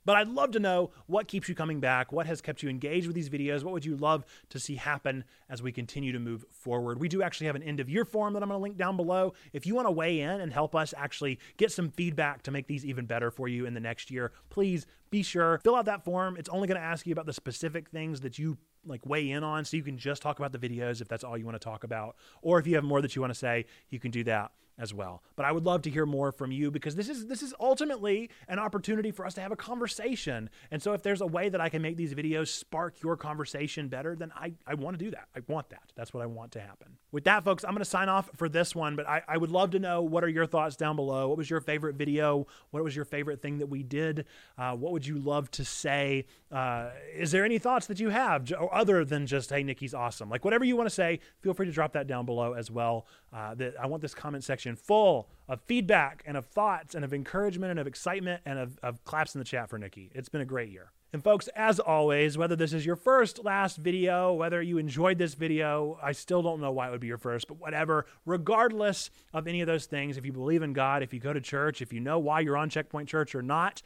But 0.04 0.16
I'd 0.16 0.28
love 0.28 0.52
to 0.52 0.58
know 0.58 0.90
what 1.06 1.28
keeps 1.28 1.48
you 1.48 1.54
coming 1.54 1.80
back, 1.80 2.12
what 2.12 2.26
has 2.26 2.40
kept 2.40 2.62
you 2.62 2.68
engaged 2.68 3.06
with 3.06 3.14
these 3.14 3.28
videos, 3.28 3.62
what 3.62 3.74
would 3.74 3.84
you 3.84 3.96
love 3.96 4.24
to 4.50 4.58
see 4.58 4.76
happen 4.76 5.24
as 5.50 5.62
we 5.62 5.72
continue 5.72 6.12
to 6.12 6.18
move 6.18 6.44
forward. 6.50 6.98
We 6.98 7.08
do 7.08 7.22
actually 7.22 7.46
have 7.48 7.56
an 7.56 7.62
end 7.62 7.80
of 7.80 7.88
year 7.88 8.04
form 8.04 8.32
that 8.34 8.42
I'm 8.42 8.48
going 8.48 8.58
to 8.58 8.62
link 8.62 8.76
down 8.76 8.96
below. 8.96 9.34
If 9.52 9.66
you 9.66 9.74
want 9.74 9.86
to 9.86 9.92
weigh 9.92 10.20
in 10.20 10.40
and 10.40 10.52
help 10.52 10.74
us 10.74 10.94
actually 10.96 11.38
get 11.56 11.72
some 11.72 11.90
feedback 11.90 12.42
to 12.44 12.50
make 12.50 12.66
these 12.66 12.84
even 12.84 13.06
better 13.06 13.30
for 13.30 13.48
you 13.48 13.66
in 13.66 13.74
the 13.74 13.80
next 13.80 14.10
year, 14.10 14.32
please 14.50 14.86
be 15.10 15.22
sure 15.22 15.60
fill 15.64 15.74
out 15.74 15.86
that 15.86 16.04
form. 16.04 16.36
It's 16.36 16.48
only 16.48 16.68
going 16.68 16.80
to 16.80 16.86
ask 16.86 17.06
you 17.06 17.12
about 17.12 17.26
the 17.26 17.32
specific 17.32 17.88
things 17.90 18.20
that 18.20 18.38
you 18.38 18.58
like 18.86 19.04
weigh 19.04 19.30
in 19.30 19.44
on 19.44 19.64
so 19.64 19.76
you 19.76 19.82
can 19.82 19.98
just 19.98 20.22
talk 20.22 20.38
about 20.38 20.52
the 20.52 20.58
videos 20.58 21.00
if 21.00 21.08
that's 21.08 21.24
all 21.24 21.36
you 21.36 21.44
want 21.44 21.56
to 21.56 21.64
talk 21.64 21.84
about 21.84 22.16
or 22.40 22.58
if 22.58 22.66
you 22.66 22.74
have 22.76 22.84
more 22.84 23.02
that 23.02 23.14
you 23.14 23.20
want 23.20 23.32
to 23.32 23.38
say, 23.38 23.66
you 23.90 23.98
can 23.98 24.10
do 24.10 24.24
that 24.24 24.52
as 24.78 24.94
well. 24.94 25.22
But 25.36 25.46
I 25.46 25.52
would 25.52 25.64
love 25.64 25.82
to 25.82 25.90
hear 25.90 26.06
more 26.06 26.30
from 26.30 26.52
you 26.52 26.70
because 26.70 26.94
this 26.94 27.08
is 27.08 27.26
this 27.26 27.42
is 27.42 27.54
ultimately 27.58 28.30
an 28.46 28.58
opportunity 28.58 29.10
for 29.10 29.26
us 29.26 29.34
to 29.34 29.40
have 29.40 29.52
a 29.52 29.56
conversation. 29.56 30.50
And 30.70 30.82
so 30.82 30.92
if 30.92 31.02
there's 31.02 31.20
a 31.20 31.26
way 31.26 31.48
that 31.48 31.60
I 31.60 31.68
can 31.68 31.82
make 31.82 31.96
these 31.96 32.14
videos 32.14 32.48
spark 32.48 33.02
your 33.02 33.16
conversation 33.16 33.88
better, 33.88 34.14
then 34.14 34.32
I, 34.36 34.52
I 34.66 34.74
want 34.74 34.98
to 34.98 35.04
do 35.04 35.10
that. 35.10 35.28
I 35.34 35.40
want 35.48 35.70
that. 35.70 35.92
That's 35.96 36.12
what 36.12 36.22
I 36.22 36.26
want 36.26 36.52
to 36.52 36.60
happen. 36.60 36.98
With 37.10 37.24
that, 37.24 37.42
folks, 37.44 37.64
I'm 37.64 37.78
to 37.78 37.84
sign 37.84 38.08
off 38.08 38.30
for 38.36 38.48
this 38.48 38.74
one, 38.74 38.96
but 38.96 39.08
I, 39.08 39.22
I 39.26 39.36
would 39.36 39.50
love 39.50 39.70
to 39.70 39.78
know 39.78 40.02
what 40.02 40.24
are 40.24 40.28
your 40.28 40.46
thoughts 40.46 40.76
down 40.76 40.96
below? 40.96 41.28
What 41.28 41.38
was 41.38 41.48
your 41.48 41.60
favorite 41.60 41.94
video? 41.94 42.46
What 42.70 42.84
was 42.84 42.94
your 42.94 43.04
favorite 43.04 43.40
thing 43.40 43.58
that 43.58 43.66
we 43.66 43.82
did? 43.82 44.26
Uh, 44.58 44.72
what 44.72 44.92
would 44.92 45.06
you 45.06 45.18
love 45.18 45.50
to 45.52 45.64
say? 45.64 46.26
Uh, 46.52 46.90
is 47.16 47.30
there 47.30 47.44
any 47.44 47.58
thoughts 47.58 47.86
that 47.86 47.98
you 48.00 48.10
have 48.10 48.52
other 48.72 49.04
than 49.04 49.26
just, 49.26 49.50
hey, 49.50 49.62
Nikki's 49.62 49.94
awesome? 49.94 50.28
Like 50.28 50.44
whatever 50.44 50.64
you 50.64 50.76
want 50.76 50.88
to 50.88 50.94
say, 50.94 51.20
feel 51.40 51.54
free 51.54 51.66
to 51.66 51.72
drop 51.72 51.92
that 51.94 52.06
down 52.06 52.26
below 52.26 52.52
as 52.52 52.70
well. 52.70 53.06
Uh, 53.30 53.54
that 53.54 53.74
I 53.78 53.86
want 53.86 54.00
this 54.00 54.14
comment 54.14 54.42
section 54.42 54.74
full 54.74 55.28
of 55.48 55.60
feedback 55.60 56.22
and 56.26 56.34
of 56.34 56.46
thoughts 56.46 56.94
and 56.94 57.04
of 57.04 57.12
encouragement 57.12 57.70
and 57.70 57.78
of 57.78 57.86
excitement 57.86 58.40
and 58.46 58.58
of, 58.58 58.78
of 58.82 59.04
claps 59.04 59.34
in 59.34 59.38
the 59.38 59.44
chat 59.44 59.68
for 59.68 59.78
Nikki. 59.78 60.10
It's 60.14 60.30
been 60.30 60.40
a 60.40 60.46
great 60.46 60.70
year. 60.70 60.92
And 61.12 61.24
folks, 61.24 61.48
as 61.48 61.80
always, 61.80 62.36
whether 62.36 62.54
this 62.54 62.74
is 62.74 62.84
your 62.84 62.96
first, 62.96 63.42
last 63.42 63.78
video, 63.78 64.32
whether 64.34 64.60
you 64.60 64.76
enjoyed 64.76 65.16
this 65.16 65.34
video, 65.34 65.98
I 66.02 66.12
still 66.12 66.42
don't 66.42 66.60
know 66.60 66.70
why 66.70 66.88
it 66.88 66.90
would 66.90 67.00
be 67.00 67.06
your 67.06 67.18
first, 67.18 67.48
but 67.48 67.58
whatever, 67.58 68.04
regardless 68.26 69.10
of 69.32 69.46
any 69.46 69.62
of 69.62 69.66
those 69.66 69.86
things, 69.86 70.18
if 70.18 70.26
you 70.26 70.32
believe 70.32 70.62
in 70.62 70.74
God, 70.74 71.02
if 71.02 71.14
you 71.14 71.20
go 71.20 71.32
to 71.32 71.40
church, 71.40 71.80
if 71.80 71.94
you 71.94 72.00
know 72.00 72.18
why 72.18 72.40
you're 72.40 72.58
on 72.58 72.68
Checkpoint 72.68 73.08
Church 73.08 73.34
or 73.34 73.40
not, 73.40 73.80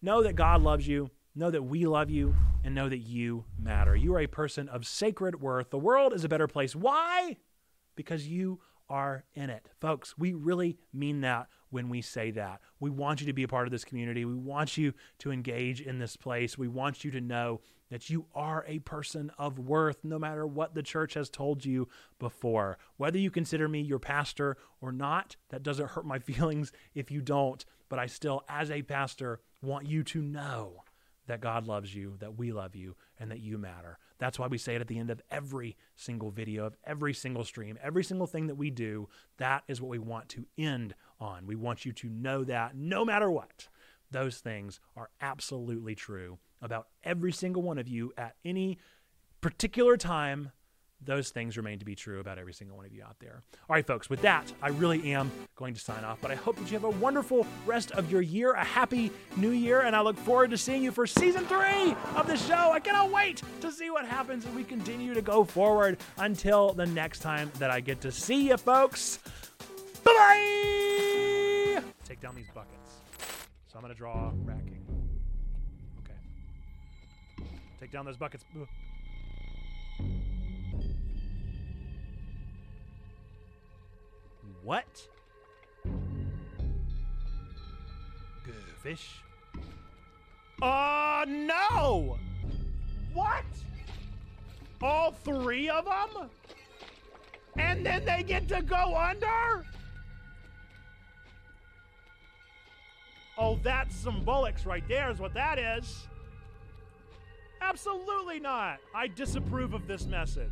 know 0.00 0.22
that 0.22 0.34
God 0.34 0.62
loves 0.62 0.88
you, 0.88 1.10
know 1.34 1.50
that 1.50 1.62
we 1.62 1.84
love 1.84 2.10
you, 2.10 2.34
and 2.64 2.74
know 2.74 2.88
that 2.88 2.98
you 2.98 3.44
matter. 3.58 3.94
You 3.94 4.14
are 4.14 4.20
a 4.20 4.26
person 4.26 4.68
of 4.68 4.86
sacred 4.86 5.42
worth. 5.42 5.68
The 5.70 5.78
world 5.78 6.14
is 6.14 6.24
a 6.24 6.28
better 6.28 6.48
place. 6.48 6.74
Why? 6.74 7.36
Because 7.96 8.26
you 8.26 8.60
are 8.88 9.24
in 9.34 9.50
it. 9.50 9.68
Folks, 9.80 10.16
we 10.18 10.32
really 10.32 10.78
mean 10.92 11.20
that 11.22 11.48
when 11.70 11.88
we 11.88 12.02
say 12.02 12.30
that. 12.32 12.60
We 12.80 12.90
want 12.90 13.20
you 13.20 13.26
to 13.26 13.32
be 13.32 13.42
a 13.42 13.48
part 13.48 13.66
of 13.66 13.70
this 13.70 13.84
community. 13.84 14.24
We 14.24 14.34
want 14.34 14.76
you 14.76 14.92
to 15.20 15.32
engage 15.32 15.80
in 15.80 15.98
this 15.98 16.16
place. 16.16 16.58
We 16.58 16.68
want 16.68 17.02
you 17.04 17.10
to 17.12 17.20
know 17.20 17.60
that 17.90 18.08
you 18.08 18.26
are 18.34 18.64
a 18.66 18.78
person 18.80 19.30
of 19.38 19.58
worth 19.58 19.98
no 20.02 20.18
matter 20.18 20.46
what 20.46 20.74
the 20.74 20.82
church 20.82 21.14
has 21.14 21.28
told 21.28 21.64
you 21.64 21.88
before. 22.18 22.78
Whether 22.96 23.18
you 23.18 23.30
consider 23.30 23.68
me 23.68 23.80
your 23.80 23.98
pastor 23.98 24.56
or 24.80 24.92
not, 24.92 25.36
that 25.50 25.62
doesn't 25.62 25.90
hurt 25.90 26.06
my 26.06 26.18
feelings 26.20 26.72
if 26.94 27.10
you 27.10 27.20
don't. 27.20 27.64
But 27.88 27.98
I 27.98 28.06
still, 28.06 28.44
as 28.48 28.70
a 28.70 28.80
pastor, 28.82 29.40
want 29.62 29.86
you 29.86 30.02
to 30.04 30.22
know 30.22 30.84
that 31.26 31.40
God 31.40 31.66
loves 31.66 31.94
you, 31.94 32.16
that 32.20 32.38
we 32.38 32.52
love 32.52 32.74
you, 32.74 32.96
and 33.18 33.30
that 33.30 33.40
you 33.40 33.58
matter. 33.58 33.98
That's 34.22 34.38
why 34.38 34.46
we 34.46 34.56
say 34.56 34.76
it 34.76 34.80
at 34.80 34.86
the 34.86 35.00
end 35.00 35.10
of 35.10 35.20
every 35.32 35.76
single 35.96 36.30
video, 36.30 36.64
of 36.64 36.76
every 36.84 37.12
single 37.12 37.42
stream, 37.42 37.76
every 37.82 38.04
single 38.04 38.28
thing 38.28 38.46
that 38.46 38.54
we 38.54 38.70
do. 38.70 39.08
That 39.38 39.64
is 39.66 39.80
what 39.80 39.90
we 39.90 39.98
want 39.98 40.28
to 40.28 40.46
end 40.56 40.94
on. 41.18 41.44
We 41.44 41.56
want 41.56 41.84
you 41.84 41.90
to 41.90 42.08
know 42.08 42.44
that 42.44 42.76
no 42.76 43.04
matter 43.04 43.28
what, 43.32 43.66
those 44.12 44.38
things 44.38 44.78
are 44.96 45.10
absolutely 45.20 45.96
true 45.96 46.38
about 46.60 46.86
every 47.02 47.32
single 47.32 47.62
one 47.62 47.78
of 47.78 47.88
you 47.88 48.12
at 48.16 48.36
any 48.44 48.78
particular 49.40 49.96
time 49.96 50.52
those 51.04 51.30
things 51.30 51.56
remain 51.56 51.78
to 51.78 51.84
be 51.84 51.94
true 51.94 52.20
about 52.20 52.38
every 52.38 52.52
single 52.52 52.76
one 52.76 52.86
of 52.86 52.92
you 52.92 53.02
out 53.02 53.16
there. 53.20 53.42
All 53.68 53.74
right, 53.74 53.86
folks, 53.86 54.08
with 54.08 54.22
that, 54.22 54.52
I 54.62 54.68
really 54.68 55.12
am 55.12 55.30
going 55.56 55.74
to 55.74 55.80
sign 55.80 56.04
off, 56.04 56.18
but 56.20 56.30
I 56.30 56.34
hope 56.34 56.56
that 56.56 56.70
you 56.70 56.74
have 56.74 56.84
a 56.84 56.90
wonderful 56.90 57.46
rest 57.66 57.90
of 57.92 58.10
your 58.10 58.22
year, 58.22 58.52
a 58.52 58.64
happy 58.64 59.10
new 59.36 59.50
year, 59.50 59.82
and 59.82 59.96
I 59.96 60.00
look 60.00 60.16
forward 60.16 60.50
to 60.50 60.58
seeing 60.58 60.82
you 60.82 60.92
for 60.92 61.06
season 61.06 61.44
three 61.46 61.94
of 62.14 62.26
the 62.26 62.36
show. 62.36 62.72
I 62.72 62.80
cannot 62.80 63.10
wait 63.10 63.42
to 63.60 63.72
see 63.72 63.90
what 63.90 64.06
happens 64.06 64.46
as 64.46 64.54
we 64.54 64.64
continue 64.64 65.14
to 65.14 65.22
go 65.22 65.44
forward 65.44 65.98
until 66.18 66.72
the 66.72 66.86
next 66.86 67.20
time 67.20 67.50
that 67.58 67.70
I 67.70 67.80
get 67.80 68.00
to 68.02 68.12
see 68.12 68.48
you, 68.48 68.56
folks. 68.56 69.18
Bye 70.04 70.12
bye! 70.12 71.82
Take 72.04 72.20
down 72.20 72.34
these 72.34 72.50
buckets. 72.54 72.76
So 73.68 73.78
I'm 73.78 73.82
going 73.82 73.92
to 73.92 73.98
draw 73.98 74.32
racking. 74.44 74.84
Okay. 76.00 77.48
Take 77.80 77.90
down 77.90 78.04
those 78.04 78.16
buckets. 78.16 78.44
What? 84.62 85.08
Good 88.44 88.54
fish. 88.82 89.22
Uh, 90.60 91.24
no! 91.28 92.16
What? 93.12 93.44
All 94.80 95.10
three 95.10 95.68
of 95.68 95.84
them? 95.84 96.30
And 97.58 97.84
then 97.84 98.04
they 98.04 98.22
get 98.22 98.48
to 98.48 98.62
go 98.62 98.96
under? 98.96 99.66
Oh, 103.36 103.58
that's 103.62 103.96
some 103.96 104.24
bullocks 104.24 104.64
right 104.64 104.86
there, 104.88 105.10
is 105.10 105.18
what 105.18 105.34
that 105.34 105.58
is. 105.58 106.06
Absolutely 107.60 108.38
not. 108.38 108.78
I 108.94 109.08
disapprove 109.08 109.74
of 109.74 109.86
this 109.86 110.06
message. 110.06 110.50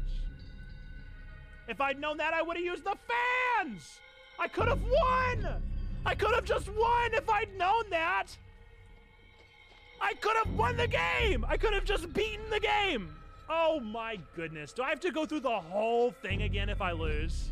If 1.70 1.80
I'd 1.80 2.00
known 2.00 2.16
that, 2.16 2.34
I 2.34 2.42
would 2.42 2.56
have 2.56 2.64
used 2.64 2.82
the 2.82 2.96
fans. 3.06 4.00
I 4.38 4.48
could 4.48 4.66
have 4.66 4.82
won. 4.82 5.46
I 6.04 6.14
could 6.16 6.34
have 6.34 6.44
just 6.44 6.68
won 6.68 7.14
if 7.14 7.28
I'd 7.30 7.56
known 7.56 7.84
that. 7.90 8.26
I 10.00 10.14
could 10.14 10.36
have 10.36 10.52
won 10.54 10.76
the 10.76 10.88
game. 10.88 11.46
I 11.48 11.56
could 11.56 11.72
have 11.72 11.84
just 11.84 12.12
beaten 12.12 12.48
the 12.50 12.58
game. 12.58 13.14
Oh 13.48 13.78
my 13.78 14.18
goodness. 14.34 14.72
Do 14.72 14.82
I 14.82 14.88
have 14.88 15.00
to 15.00 15.12
go 15.12 15.26
through 15.26 15.40
the 15.40 15.60
whole 15.60 16.10
thing 16.10 16.42
again 16.42 16.68
if 16.68 16.82
I 16.82 16.90
lose? 16.90 17.50